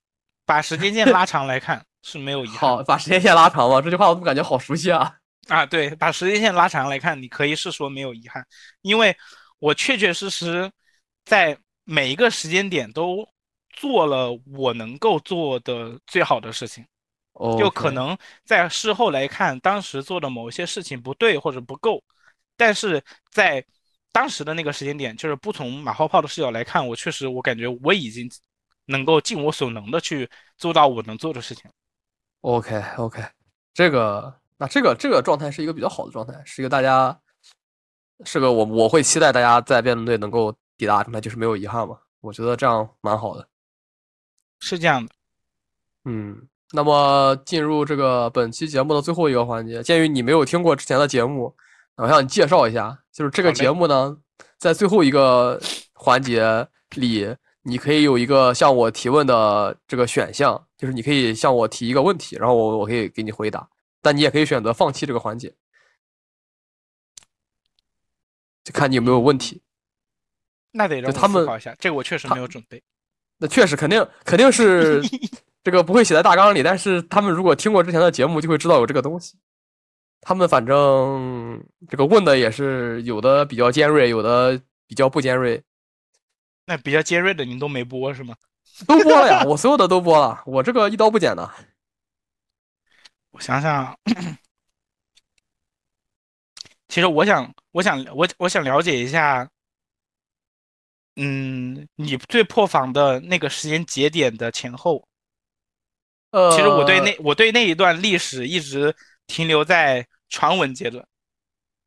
[0.45, 5.16] 把时间线拉长来看是没有遗憾好，把时间线拉长吧，这句话我怎么感觉好熟悉啊？
[5.47, 5.64] 啊。
[5.64, 8.43] 对，把时间线拉长来看，你可以是说没有遗憾，
[8.82, 9.16] 因为
[9.60, 10.72] 我确确实实
[11.24, 13.24] 在每一个时间点都
[13.70, 16.84] 做了我能够做的最好的事情。
[17.60, 22.02] 就可能在事后来看，当时做的某些事情不对或者不够，
[22.56, 23.66] 但是在
[24.12, 28.32] 当时的那个时间点，就是不从马后炮的视角来看，我确实我感觉我已经
[28.86, 31.70] 能够尽我所能的去做到我能做的事情。
[32.42, 33.22] OK OK，
[33.74, 37.20] 这个那这个这个状态是一个比较好的状态，是一个大家
[38.24, 42.00] 是个我我会期待大家在辩论队能够抵达的状态，就是没有遗憾嘛。
[42.22, 43.46] 我觉得这样蛮好的。
[44.62, 45.12] 是这样的，
[46.06, 51.55] 嗯，那么进入这个本期节目的最后一个环节，鉴于你没有听过之前的节目，
[51.95, 54.18] 我向你介绍一下，就是这个节目呢，
[54.57, 55.61] 在最后一个
[55.93, 63.70] 环节里，你可以有一个向我提问的这个选项，就是你可以向我提一个问题，然后我我可以给你回答，
[64.01, 65.53] 但你也可以选择放弃这个环节，
[68.63, 69.61] 就看你有没有问题。
[70.72, 72.84] 那得让我他们思考一下，这个我确实没有准备。
[73.38, 75.02] 那确实肯定肯定是
[75.64, 79.38] 这个不会写在大纲里，但是他们如果听过之前的节目，就会知道有这个东西。
[80.22, 85.62] 他们反正这个问的也是有的比较尖锐，有的比较不尖锐，
[86.66, 88.36] 那比较尖锐的您都没播是吗？
[88.88, 91.50] 都播了呀，我所有的都播了，我这个一刀不剪的。
[93.32, 93.98] 我想想，
[96.88, 99.48] 其实我想，我想，我我想了解一下，
[101.16, 105.07] 嗯，你最破防的那个时间节点的前后。
[106.32, 108.93] 呃，其实我对那我对那一段历史一直
[109.26, 111.05] 停留在传闻阶段。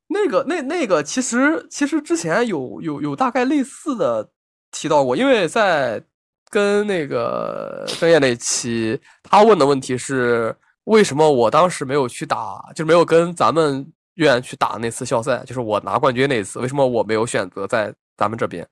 [0.06, 4.30] 那个那那个其实其实之前有有有大概类似的
[4.70, 6.02] 提到过，因为在
[6.48, 18.66] 跟那个郑业那期，他问的问题是为什么我当时没有去打，就是没有跟咱们院去打那次校赛，就是我拿冠军那一次，为什么我没有选择在咱们这边？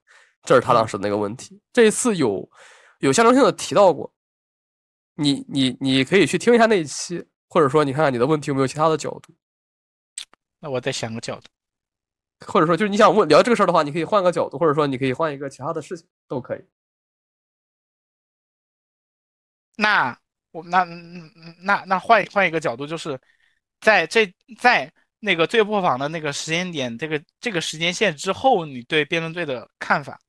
[0.47, 1.61] 这是他当时的那个问题。
[1.73, 2.49] 这一次有
[3.01, 4.11] 有象征性的提到过，
[5.17, 9.35] 你你你可以去听一下那一期，或者说你看看你的问题有没有其他的角度。
[10.61, 11.49] 那我再想个角度。
[12.47, 16.63] 或者说就是你想问聊这个事儿的话，你可以换个角度，或者说你可以换一个其他的事情都可以。
[19.77, 20.19] 那
[20.53, 21.31] 我那嗯
[21.63, 23.19] 那那换换一个角度，就是
[23.81, 30.21] 在这在那个最破防的那个时间点，这个这个时间线之后，你对辩论队的看法？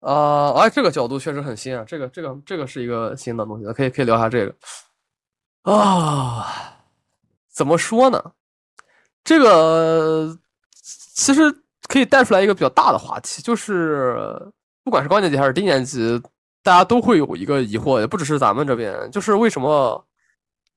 [0.00, 4.54] 啊、哎，这个角度确实很新啊，这个这个这个是一个新的东西，可以可以聊一下这个
[5.72, 6.46] 啊。
[7.50, 8.22] 怎么说呢？
[9.24, 10.38] 这个
[10.72, 11.52] 其实
[11.88, 14.16] 可以带出来一个比较大的话题，就是
[14.84, 16.22] 不管是高年级还是低年级，
[16.62, 20.06] 大家都会有一个疑惑，也不只是咱们这边，就是为什么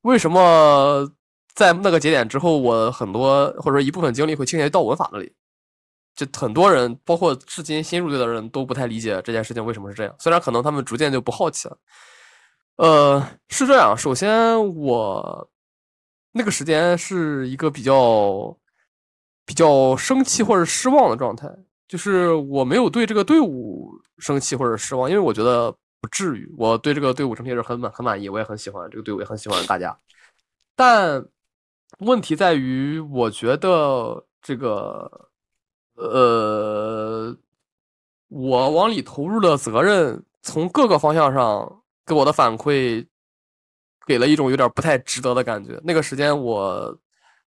[0.01, 1.07] 为什么
[1.53, 5.31] 在那个节点之后，我很多或者说一部分精力会倾斜到文法那里？
[6.15, 10.15] 就很多人，包括至今新入队的人都不太理解这件事情为什么是这样。
[10.19, 11.77] 虽然可能他们逐渐就不好奇了。
[12.77, 13.95] 呃，是这样。
[13.97, 15.49] 首先，我
[16.31, 18.57] 那个时间是一个比较
[19.45, 21.47] 比较生气或者失望的状态，
[21.87, 26.51] 就是我没有对这个队伍生气或者失望，因为我觉得不至于。
[26.57, 29.95] 我对这个队伍整体是很满很满意，我也很喜欢这个队伍，也很喜欢大家。
[30.75, 31.23] 但
[31.99, 35.29] 问题在于，我觉得这个，
[36.01, 37.35] 呃，
[38.27, 43.05] 我往里投入的责任，从各个方向上给我的反馈，
[44.05, 45.79] 给了一种有点不太值得的感觉。
[45.83, 46.97] 那个时间，我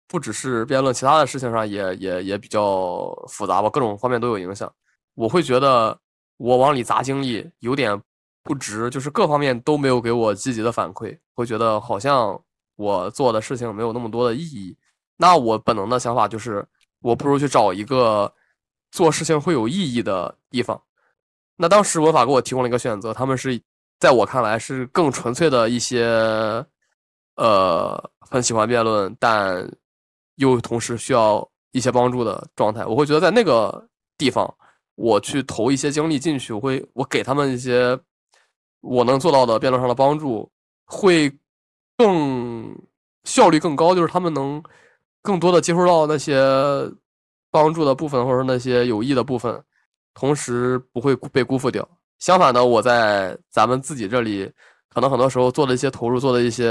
[0.07, 4.71] 不只是辩论，其他的事情上也也也比较复杂吧，各种方面都有影响。
[5.15, 5.97] 我会觉得
[6.37, 8.01] 我往里砸精力有点
[8.43, 12.39] 不值，就是各方面都没有给我积极的反馈，会觉得好像。
[12.75, 14.75] 我做的事情没有那么多的意义，
[15.15, 16.67] 那我本能的想法就是，
[17.03, 18.33] 我不如去找一个
[18.91, 20.81] 做事情会有意义的地方。
[21.55, 23.61] 那当时文法给我提供了一个选择，他们是
[23.99, 26.05] 在我看来是更纯粹的一些，
[27.35, 29.69] 呃，很喜欢辩论，但
[30.37, 32.83] 又同时需要一些帮助的状态。
[32.85, 33.87] 我会觉得在那个
[34.17, 34.51] 地方，
[34.95, 37.99] 我去投一些精力进去，我会我给他们一些
[38.81, 40.51] 我能做到的辩论上的帮助，
[40.85, 41.31] 会。
[41.95, 42.75] 更
[43.23, 44.61] 效率更高，就是他们能
[45.23, 46.37] 更多的接触到那些
[47.49, 49.59] 帮助的部分，或者那些有益的部分，
[50.13, 51.83] 同时不会被辜负掉。
[52.19, 54.51] 相反的，我在咱们自己这里，
[54.89, 56.69] 可能很多时候做的一些投入，做的一些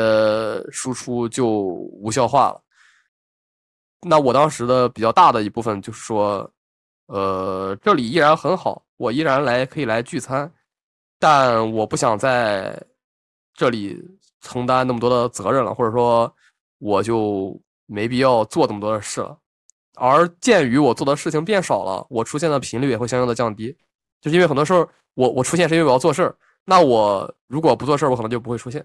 [0.70, 2.62] 输出就无效化了。
[4.02, 6.48] 那我当时的比较大的一部分就是说，
[7.06, 10.48] 呃，这里依然很好，我依然来可以来聚餐，
[11.18, 12.80] 但我不想在
[13.54, 14.00] 这里。
[14.44, 16.28] 承担那么多的责任了，或者说
[16.80, 17.56] 我就
[17.92, 19.38] 没必要做这么多的事了。
[19.94, 23.76] 而鉴于我做的事情变少了，我出现的频率也会相应的降低。
[24.20, 26.34] 就是因为很多时候我我出现是因为我要做事儿，
[26.64, 28.84] 那我如果不做事儿，我可能就不会出现。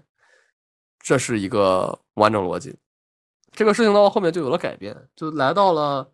[1.00, 2.76] 这是一个完整逻辑。
[3.52, 6.08] 这个事情到后面就有了改变，就来到了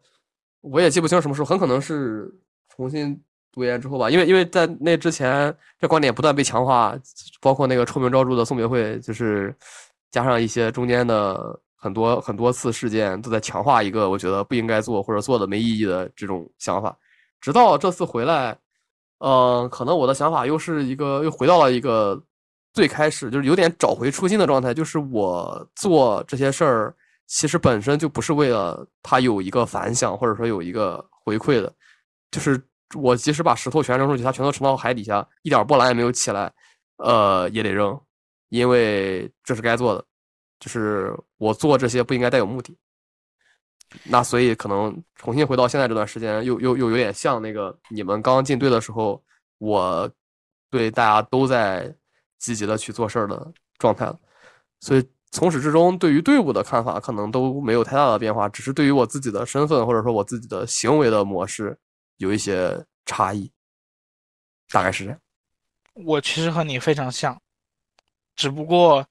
[0.61, 2.33] 我也记不清什么时候，很可能是
[2.69, 3.21] 重新。
[3.53, 6.93] 读研之后吧，因为因为在那之前，这观点不断被强化，
[7.41, 9.57] 包括那个臭名昭著的宋别会，就是
[10.11, 16.97] 加上一些中间的很多很多次事件，都在强化一个我觉得不应该做或者做的没意义的这种想法。
[17.43, 18.57] 直到这次回来，
[19.19, 22.19] 嗯，可能我的想法又是一个又回到了一个
[22.73, 31.71] 最开始，就是有点找回初心的状态，就是我做这些事儿，其实本身就不是为了它有一个反响或者说有一个回馈的，
[32.31, 32.59] 就是。
[32.97, 36.53] 我即使把石头全扔出去，它全都沉到海底下，一点波澜也没有起来，
[36.99, 37.99] 呃，也得扔，
[38.51, 40.05] 因为这是该做的。
[40.65, 42.75] 就是我做这些不应该带有目的。
[44.05, 49.23] 那所以可能重新回到现在这段时间，又又又有点像那个你们刚进队的时候，
[49.59, 50.11] 我
[50.71, 51.95] 对大家都在
[52.39, 54.19] 积极的去做事儿的状态了。
[54.81, 61.79] 所以从始至终对于队伍的看法可能都没有太大的变化，只是对于我自己的身份或者说我自己的行为的模式。
[62.19, 63.51] 有一些差异，
[64.71, 65.21] 大概是这样。
[65.95, 67.37] 我其实和你非常像，
[68.37, 69.05] 只不过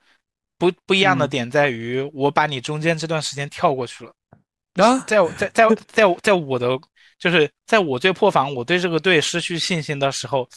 [0.72, 4.14] 不不一样的点在于，我把你中间这段时间跳过去了。
[4.76, 6.80] 啊，在在在在在我的
[7.20, 10.48] 就是在我最破防，我对这个队失去信心的时候，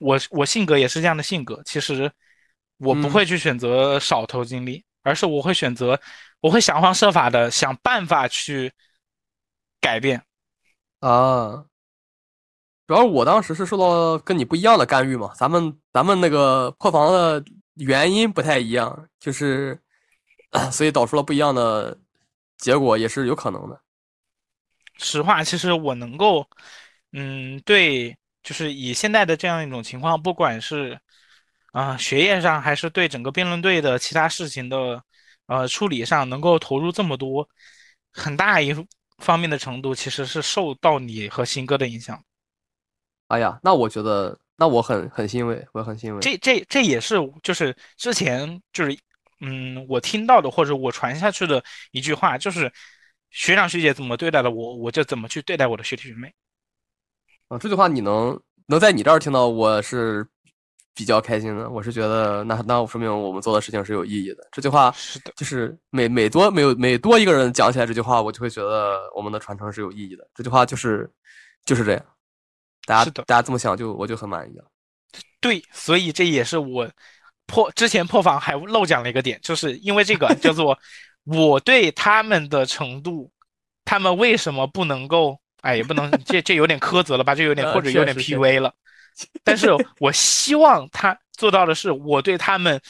[0.00, 1.60] 我我性格也是这样的性格。
[1.66, 2.10] 其实
[2.78, 6.00] 我不会去选择少投精力，而是我会选择，
[6.40, 8.72] 我会想方设法的想办法去
[9.80, 10.22] 改变
[11.00, 11.64] 啊。
[12.86, 17.44] 主要我当时是受到跟你不一样的干预嘛，咱们咱们那个破防的
[17.74, 19.80] 原因不太一样，就是
[20.70, 21.98] 所以导出了不一样的
[22.58, 23.80] 结果，也是有可能的。
[24.98, 26.46] 实话，其实我能够，
[27.12, 30.98] 嗯，对，就是以现在的这样一种情况，不管是
[31.72, 35.02] 啊学业上，还是对整个辩论队的其他事情的
[35.46, 37.48] 呃处理上，能够投入这么多，
[38.12, 38.74] 很大一
[39.18, 42.22] 方面的程度，其实是受到你和新哥的影响。
[43.28, 46.20] 哎呀，那我觉得，那我很很欣慰，我很欣慰。
[46.20, 48.96] 这这这也是就是之前就是，
[49.40, 51.60] 嗯，我听到的或者我传下去的
[51.90, 52.72] 一句话，就是
[53.32, 56.32] 学长学姐怎么对待的我，我就怎么去对待我的学弟学妹。
[57.48, 60.24] 啊，这句话你能能在你这儿听到，我是
[60.94, 61.68] 比较开心的。
[61.68, 64.48] 我是觉得，那那说明我们做的事情是有意义的。
[64.52, 70.24] 这句话是的，就是每每多每每多一个人讲起来这句话，我就会觉得我们的传承是有意义的。
[70.36, 71.10] 这句话就是
[71.64, 72.06] 就是这样。
[72.86, 74.64] 大家大家这么想，就我就很满意了。
[75.40, 76.90] 对，所以这也是我
[77.46, 80.78] 破之前破防还漏讲了一个点，就是因为这个叫做
[81.24, 83.30] 我对他们的程度，
[83.84, 87.34] 他们为什么不能够哎，也不能这这有点苛责了吧？
[87.34, 88.72] 这有点呃或者有点 PUA 了。
[89.44, 89.68] 但是
[89.98, 92.80] 我希望他做到的是，我对他们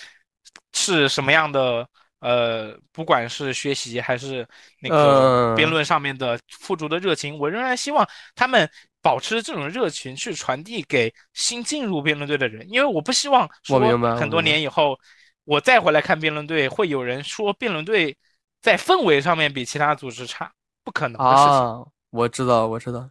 [0.73, 1.87] 是什么样的
[2.21, 4.47] 呃，不管是学习还是
[4.81, 8.71] 那个辩嗯论上面的付出的热情，我仍然希望他们
[9.03, 14.99] 保持这种热情去传递给新进入辩论队的人，因为我不希望说我明白很多年以后
[15.45, 18.17] 我再回来看辩论队，会有人说辩论队
[18.63, 20.53] 在氛围上面比其他组织差，
[20.85, 21.53] 不可能的事情。
[21.53, 23.11] 啊，我知道，我知道。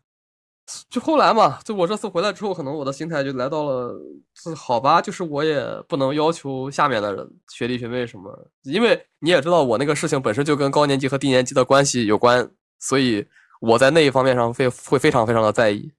[0.89, 3.93] 就后来嘛，就我这次回来之后，可能我的心态就来到了，
[4.33, 8.31] 是好吧，就是我也不能要求下面的人学弟学妹什么，
[8.61, 13.27] 因为你也知道我那个事情本身就跟高年级和低年级的关系有关，所以
[13.62, 15.91] 我在那一方面上会会非常非常的在意。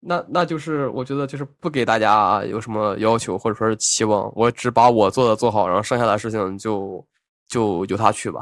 [0.00, 7.06] 那那就是我觉得就是不给大家有什么要求或者说是期望，我只把我做的做好，然后剩下的事情就
[7.46, 8.40] 就由他去吧。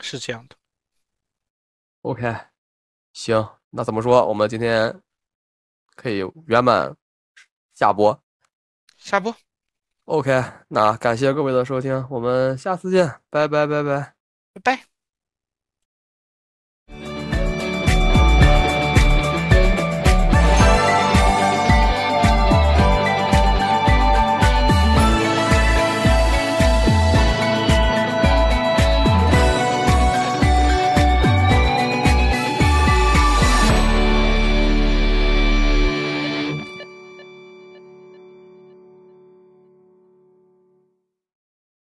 [0.00, 0.56] 是这样的。
[2.02, 2.36] OK，
[3.12, 4.26] 行，那怎么说？
[4.26, 5.00] 我们今天
[5.96, 6.94] 可以圆满
[7.74, 8.20] 下播。
[8.96, 9.34] 下播。
[10.04, 14.14] OK，那感谢各位的收听，我们下次见，拜拜拜拜。
[14.52, 14.87] 拜拜。